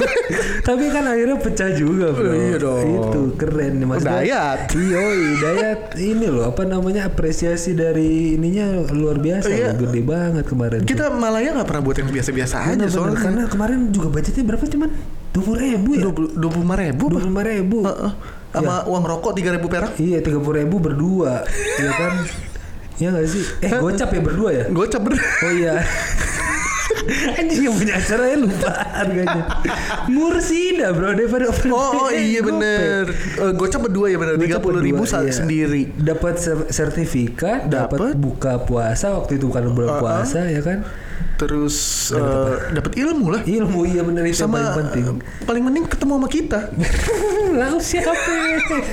Tapi 0.69 0.85
kan 0.93 1.05
akhirnya 1.09 1.37
pecah 1.41 1.71
juga 1.75 2.13
bro. 2.15 2.33
Iya 2.33 2.57
dong. 2.61 2.87
Itu 2.87 3.21
keren 3.37 3.81
nih 3.83 3.87
mas 3.89 4.03
Dayat. 4.05 4.71
Iya 4.75 5.05
Dayat. 5.41 5.81
Ini 5.97 6.27
loh 6.31 6.51
apa 6.51 6.63
namanya 6.65 7.11
Apresiasi 7.11 7.75
dari 7.75 8.37
ininya 8.39 8.87
luar 8.93 9.19
biasa 9.19 9.49
Iya. 9.51 9.71
Gede 9.75 10.03
banget 10.05 10.45
kemarin 10.47 10.81
kita 10.87 11.11
Malaya 11.11 11.53
nggak 11.55 11.69
pernah 11.69 11.83
buat 11.83 11.97
yang 11.99 12.11
biasa-biasa 12.11 12.57
aja 12.77 12.87
soalnya. 12.87 13.19
Karena 13.19 13.43
kemarin 13.47 13.91
juga 13.91 14.09
budgetnya 14.13 14.45
berapa 14.47 14.65
cuman 14.67 14.91
20 15.31 15.63
ribu 15.63 15.91
ya? 15.95 16.03
Dua 16.03 16.13
puluh 16.13 16.31
dua 16.33 16.51
puluh 16.51 16.65
lima 16.65 16.77
ribu 16.77 17.05
Dua 17.07 17.19
puluh 17.19 17.31
lima 17.31 17.43
ribu. 17.45 17.79
Heeh. 17.87 18.13
sama 18.51 18.83
uang 18.83 19.05
rokok 19.07 19.33
tiga 19.33 19.55
ribu 19.55 19.67
perak? 19.67 19.95
Iya 19.95 20.19
tiga 20.19 20.39
puluh 20.39 20.59
ribu 20.59 20.77
berdua 20.77 21.47
Iya 21.81 21.91
kan? 21.93 22.13
Iya 22.99 23.09
gak 23.13 23.27
sih? 23.27 23.45
Eh 23.63 23.71
gocap 23.73 24.11
ya 24.11 24.21
berdua 24.21 24.51
ya? 24.51 24.65
Gocap 24.69 25.01
bener 25.01 25.23
Oh 25.23 25.53
iya. 25.53 25.75
Anjing 27.33 27.65
yang 27.65 27.75
punya 27.75 27.95
acara 27.97 28.27
ya 28.27 28.37
lupa 28.37 28.71
harganya. 28.93 29.43
Mursida 30.07 30.91
bro 30.91 31.15
daripada 31.15 31.49
open 31.49 31.71
Oh, 31.71 31.79
oh 31.97 32.09
Eh, 32.11 32.35
iya 32.35 32.41
bener. 32.43 33.09
Eh, 33.39 33.53
Gocap 33.55 33.87
berdua 33.87 34.11
ya 34.11 34.19
bener. 34.19 34.35
Tiga 34.37 34.59
puluh 34.59 34.83
ribu 34.83 35.07
berdua, 35.07 35.23
iya. 35.25 35.33
sendiri. 35.33 35.83
Dapat 35.95 36.35
ser- 36.37 36.69
sertifikat, 36.69 37.71
dapat 37.71 38.19
buka 38.19 38.59
puasa 38.61 39.15
waktu 39.15 39.39
itu 39.39 39.49
bukan 39.49 39.71
bulan 39.73 39.91
Uh-uh. 39.97 40.03
puasa 40.03 40.45
ya 40.45 40.61
kan. 40.61 40.83
Terus 41.37 42.13
dapat 42.71 42.93
ilmu 42.95 43.27
lah 43.31 43.41
Ilmu 43.41 43.85
iya 43.85 44.01
bener 44.01 44.23
itu 44.23 44.37
yang 44.37 44.45
sama 44.45 44.61
paling 44.61 44.77
penting. 44.77 45.05
eh, 45.07 45.17
paling 45.43 45.63
penting 45.65 45.85
ketemu 45.89 46.13
sama 46.15 46.29
kita 46.29 46.61
Lalu 47.61 47.79
siapa? 47.81 48.13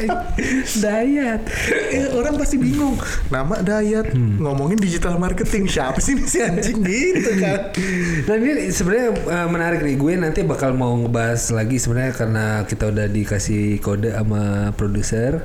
Dayat. 0.84 1.42
Eh, 1.90 2.08
orang 2.12 2.36
pasti 2.36 2.56
bingung 2.56 2.96
nama 3.28 3.60
Dayat 3.60 4.10
Hmm. 4.10 4.40
ngomongin 4.40 4.78
digital 4.78 5.18
marketing 5.18 5.68
siapa 5.68 6.00
sih 6.00 6.16
si 6.24 6.40
anjing 6.40 6.80
gitu 6.80 7.32
kan 7.38 7.70
Dan 8.24 8.38
ini 8.40 8.72
sebenarnya 8.72 9.10
uh, 9.20 9.48
menarik 9.48 9.84
nih. 9.84 9.96
Gue 9.96 10.16
nanti 10.16 10.42
bakal 10.42 10.72
mau 10.72 10.96
ngebahas 10.96 11.52
lagi 11.52 11.76
sebenarnya 11.76 12.14
karena 12.14 12.46
kita 12.64 12.88
udah 12.88 13.06
dikasih 13.06 13.78
kode 13.78 14.10
sama 14.10 14.72
produser. 14.72 15.44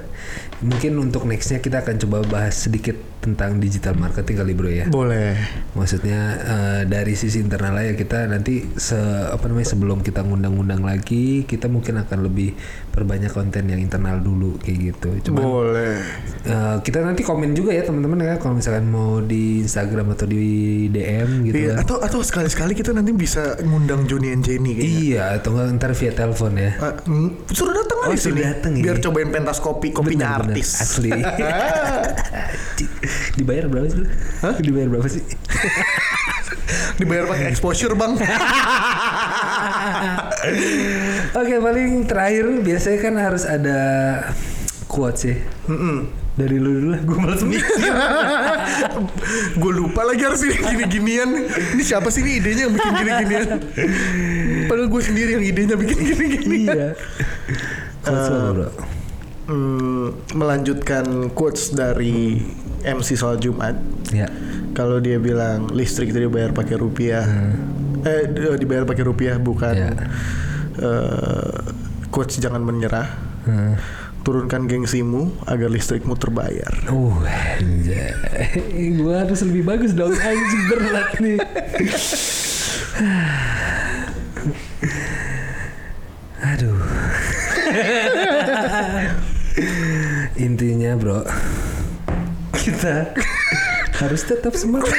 Mungkin 0.60 0.94
untuk 0.96 1.26
nextnya 1.26 1.58
kita 1.58 1.82
akan 1.82 1.98
coba 1.98 2.18
bahas 2.24 2.54
sedikit 2.56 2.94
tentang 3.22 3.56
digital 3.56 3.94
marketing 3.94 4.36
kali 4.36 4.52
bro 4.52 4.66
ya. 4.66 4.84
boleh 4.84 5.38
Maksudnya 5.72 6.20
eh, 6.36 6.80
dari 6.84 7.14
sisi 7.14 7.38
internal 7.38 7.78
ya 7.78 7.94
kita 7.94 8.26
nanti 8.26 8.66
se 8.74 8.98
apa 9.30 9.46
namanya 9.46 9.70
sebelum 9.70 10.02
kita 10.02 10.20
ngundang-undang 10.20 10.82
lagi 10.82 11.46
kita 11.46 11.64
mungkin 11.66 11.96
akan 11.96 12.18
lebih 12.20 12.58
perbanyak 12.90 13.30
konten 13.30 13.66
yang 13.66 13.78
internal 13.78 14.18
dulu 14.18 14.58
kayak 14.58 14.92
gitu. 14.92 15.30
Cuma 15.30 15.38
boleh 15.40 16.02
eh, 16.42 16.76
kita 16.80 17.00
nanti 17.00 17.22
komen 17.22 17.54
juga 17.54 17.70
ya 17.70 17.82
teman-teman 17.82 18.18
ya 18.20 18.34
kalau 18.36 18.58
misalkan 18.58 18.84
mau 18.84 19.22
di 19.22 19.62
Instagram 19.62 20.12
atau 20.12 20.26
di 20.26 20.42
DM 20.88 21.46
gitu 21.46 21.56
Iya, 21.62 21.78
kan. 21.78 21.86
atau 21.86 21.96
atau 22.02 22.20
sekali-sekali 22.20 22.74
kita 22.74 22.90
nanti 22.90 23.14
bisa 23.14 23.54
ngundang 23.62 24.04
Joni 24.04 24.28
and 24.28 24.42
Jenny 24.42 24.74
kayaknya. 24.74 24.98
Iya 24.98 25.24
atau 25.38 25.54
enggak 25.54 25.68
ntar 25.78 25.90
via 25.94 26.12
telepon 26.12 26.52
ya. 26.52 26.70
Mm, 27.06 27.30
suruh 27.48 27.70
datang 27.70 27.98
Oh, 28.02 28.10
aja 28.10 28.18
suruh 28.18 28.34
sini 28.34 28.42
datang, 28.42 28.72
biar 28.74 28.98
iya. 28.98 29.04
cobain 29.06 29.30
pentas 29.30 29.62
kopi 29.62 29.94
kopinya 29.94 30.34
Bener-bener, 30.34 30.58
artis 30.58 30.68
Asli. 30.74 31.14
Dibayar 33.36 33.66
berapa 33.68 33.88
sih? 33.88 33.98
lu? 34.04 34.08
Dibayar 34.60 34.88
berapa 34.92 35.08
sih? 35.08 35.22
dibayar 37.00 37.24
pakai 37.28 37.46
exposure 37.52 37.92
bang 37.96 38.16
Oke 41.40 41.54
paling 41.60 42.04
terakhir 42.08 42.44
biasanya 42.64 42.98
kan 43.00 43.14
harus 43.20 43.44
ada 43.48 43.78
quotes 44.88 45.24
sih. 45.28 45.36
Mm-mm. 45.68 46.08
Dari 46.32 46.56
lu 46.56 46.80
dulu 46.80 46.88
lah, 46.96 47.00
gue 47.04 47.16
males 47.20 47.44
mikir. 47.44 47.60
gue 49.60 49.72
lupa 49.72 50.00
lagi 50.08 50.24
harus 50.24 50.40
ini 50.48 50.56
gini-ginian 50.56 51.28
ini 51.76 51.82
siapa 51.84 52.08
sih 52.08 52.24
ini 52.24 52.40
idenya 52.40 52.68
yang 52.68 52.72
bikin 52.72 52.92
gini-ginian 53.04 53.48
padahal 54.64 54.88
gue 54.88 55.02
sendiri 55.04 55.30
yang 55.36 55.44
idenya 55.44 55.76
bikin 55.76 55.96
gini-ginian 56.00 56.72
iya. 56.72 56.88
Quotes 58.02 58.28
lo, 58.34 58.38
bro. 58.50 58.68
Hmm, 59.42 60.06
melanjutkan 60.34 61.30
quotes 61.34 61.74
dari 61.74 62.40
MC 62.84 63.14
soal 63.14 63.36
Jumat 63.36 63.74
Ya. 64.08 64.26
kalau 64.72 64.98
dia 64.98 65.16
bilang 65.16 65.68
listrik 65.68 66.10
itu 66.10 66.22
dibayar 66.22 66.50
pakai 66.50 66.76
rupiah 66.76 67.24
eh 68.02 68.26
di- 68.26 68.58
dibayar 68.58 68.82
pakai 68.82 69.04
rupiah 69.04 69.36
bukan 69.36 69.74
Ya. 69.74 69.90
eh, 70.76 71.56
quotes 72.08 72.36
jangan 72.36 72.60
menyerah 72.60 73.08
Hmm. 73.42 73.74
turunkan 74.22 74.64
gengsimu 74.64 75.34
agar 75.44 75.66
listrikmu 75.66 76.14
terbayar 76.14 76.70
Uh, 76.86 77.10
anjay. 77.58 78.14
gue 78.92 79.14
harus 79.16 79.42
lebih 79.42 79.62
bagus 79.64 79.90
dong 79.92 80.14
anjing 80.14 80.62
berat 80.68 81.10
nih. 81.18 81.38
Aduh. 86.44 86.78
Intinya 90.36 90.96
bro, 90.96 91.22
kita 92.62 93.10
harus 93.98 94.22
tetap 94.22 94.54
semangat. 94.54 94.94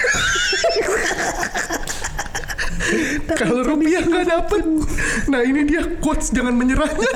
kalau 3.40 3.66
rupiah 3.66 4.06
nggak 4.06 4.28
dapet 4.28 4.62
nah 5.26 5.42
ini 5.42 5.66
dia 5.66 5.82
quotes 5.98 6.30
jangan 6.30 6.54
menyerahnya 6.54 7.10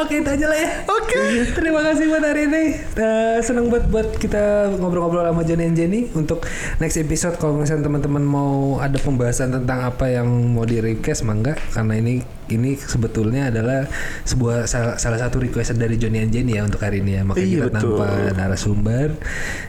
Oke 0.00 0.24
itu 0.24 0.30
aja 0.32 0.46
lah 0.48 0.58
ya. 0.58 0.70
Oke. 0.88 1.20
Terima 1.52 1.84
kasih 1.84 2.08
buat 2.08 2.24
hari 2.24 2.48
ini. 2.48 2.72
Eh, 2.96 3.38
senang 3.44 3.68
buat 3.68 3.84
buat 3.92 4.16
kita 4.16 4.72
ngobrol-ngobrol 4.80 5.28
sama 5.28 5.44
Johnny 5.44 5.68
and 5.68 5.76
Jenny. 5.76 6.08
Untuk 6.16 6.48
next 6.80 6.96
episode 6.96 7.36
kalau 7.36 7.60
misalnya 7.60 7.84
teman-teman 7.84 8.24
mau 8.24 8.80
ada 8.80 8.96
pembahasan 8.96 9.52
tentang 9.52 9.84
apa 9.84 10.08
yang 10.08 10.28
mau 10.56 10.64
di 10.64 10.80
request 10.80 11.28
mangga 11.28 11.52
karena 11.76 12.00
ini 12.00 12.24
ini 12.48 12.74
sebetulnya 12.74 13.52
adalah 13.52 13.86
sebuah 14.24 14.66
salah, 14.66 14.96
salah 14.96 15.18
satu 15.18 15.38
request 15.38 15.74
dari 15.74 15.94
Johnny 15.94 16.18
and 16.18 16.30
Jenny 16.30 16.56
ya 16.56 16.66
untuk 16.66 16.80
hari 16.80 16.98
ini 16.98 17.18
ya. 17.18 17.22
Makanya 17.22 17.46
Iya, 17.46 17.58
kita 17.58 17.68
betul. 17.70 17.96
tanpa 17.98 18.06
narasumber. 18.34 19.08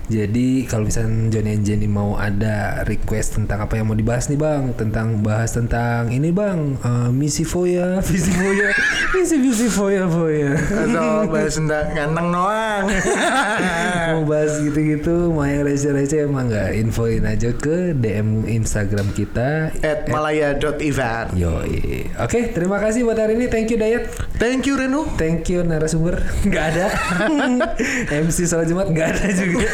Jadi 0.07 0.47
kalau 0.65 0.83
misalnya 0.85 1.29
Johnny 1.29 1.51
and 1.53 1.63
Jenny 1.63 1.87
mau 1.87 2.15
ada 2.15 2.81
request 2.83 3.37
tentang 3.37 3.61
apa 3.61 3.75
yang 3.75 3.87
mau 3.87 3.95
dibahas 3.95 4.27
nih 4.27 4.37
bang, 4.37 4.73
tentang 4.73 5.21
bahas 5.21 5.51
tentang 5.51 6.09
ini 6.09 6.29
bang, 6.29 6.75
eh, 6.77 7.09
misi 7.09 7.43
foya, 7.43 7.97
visi 8.07 8.31
foya, 8.31 8.69
misi 9.13 9.35
visi 9.37 9.67
foya 9.67 10.03
foya. 10.05 10.53
atau 10.55 11.25
bahas 11.25 11.55
tentang 11.55 11.85
ganteng 11.91 12.27
doang 12.29 12.83
mau 14.13 14.23
bahas 14.25 14.59
gitu-gitu 14.59 15.31
mau 15.31 15.43
yang 15.43 15.63
receh-receh 15.63 16.27
emang 16.27 16.47
nggak 16.47 16.71
infoin 16.75 17.23
aja 17.23 17.49
ke 17.51 17.95
DM 17.95 18.45
Instagram 18.45 19.07
kita 19.13 19.71
at 19.81 20.05
malaya.event 20.07 21.33
Yoi. 21.33 22.11
Oke, 22.19 22.53
terima 22.63 22.79
kasih 22.79 23.03
buat 23.03 23.19
hari 23.19 23.35
ini. 23.35 23.51
Thank 23.51 23.75
you 23.75 23.75
Dayat. 23.75 24.07
thank 24.39 24.63
you 24.63 24.79
Reno 24.79 25.03
Thank 25.19 25.51
you 25.51 25.67
narasumber. 25.67 26.23
Nggak 26.47 26.63
ada. 26.71 26.85
MC 28.23 28.47
soal 28.47 28.63
Jumat 28.63 28.87
nggak 28.87 29.19
ada 29.19 29.27
juga. 29.35 29.67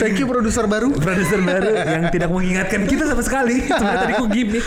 thank 0.00 0.16
you 0.16 0.28
produser 0.28 0.64
baru 0.64 0.88
Produser 0.96 1.40
baru 1.44 1.76
yang 1.76 2.08
tidak 2.08 2.32
mengingatkan 2.32 2.88
kita 2.88 3.12
sama 3.12 3.20
sekali. 3.20 3.68
Sebenarnya 3.68 4.00
tadi 4.08 4.14
ku 4.16 4.26
gimmick. 4.32 4.64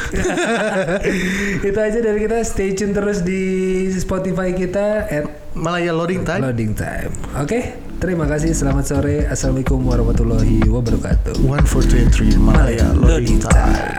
Itu 1.65 1.79
aja 1.81 1.97
dari 1.97 2.19
kita. 2.21 2.45
Stay 2.45 2.77
tune 2.77 2.93
terus 2.93 3.25
di 3.25 3.41
Spotify 3.97 4.53
kita 4.53 5.09
at 5.09 5.25
Malaya 5.57 5.89
loading 5.89 6.21
time 6.21 6.45
Loading 6.45 6.77
Time. 6.77 7.09
Oke, 7.41 7.73
terima 7.97 8.29
kasih. 8.29 8.53
Selamat 8.53 8.85
sore. 8.85 9.25
Assalamualaikum 9.25 9.81
warahmatullahi 9.81 10.61
wabarakatuh. 10.69 11.41
One 11.41 11.65
four 11.65 11.81
three 11.81 12.05
three 12.13 12.37
Malaya 12.37 12.93
loading 12.93 13.41
time. 13.41 13.97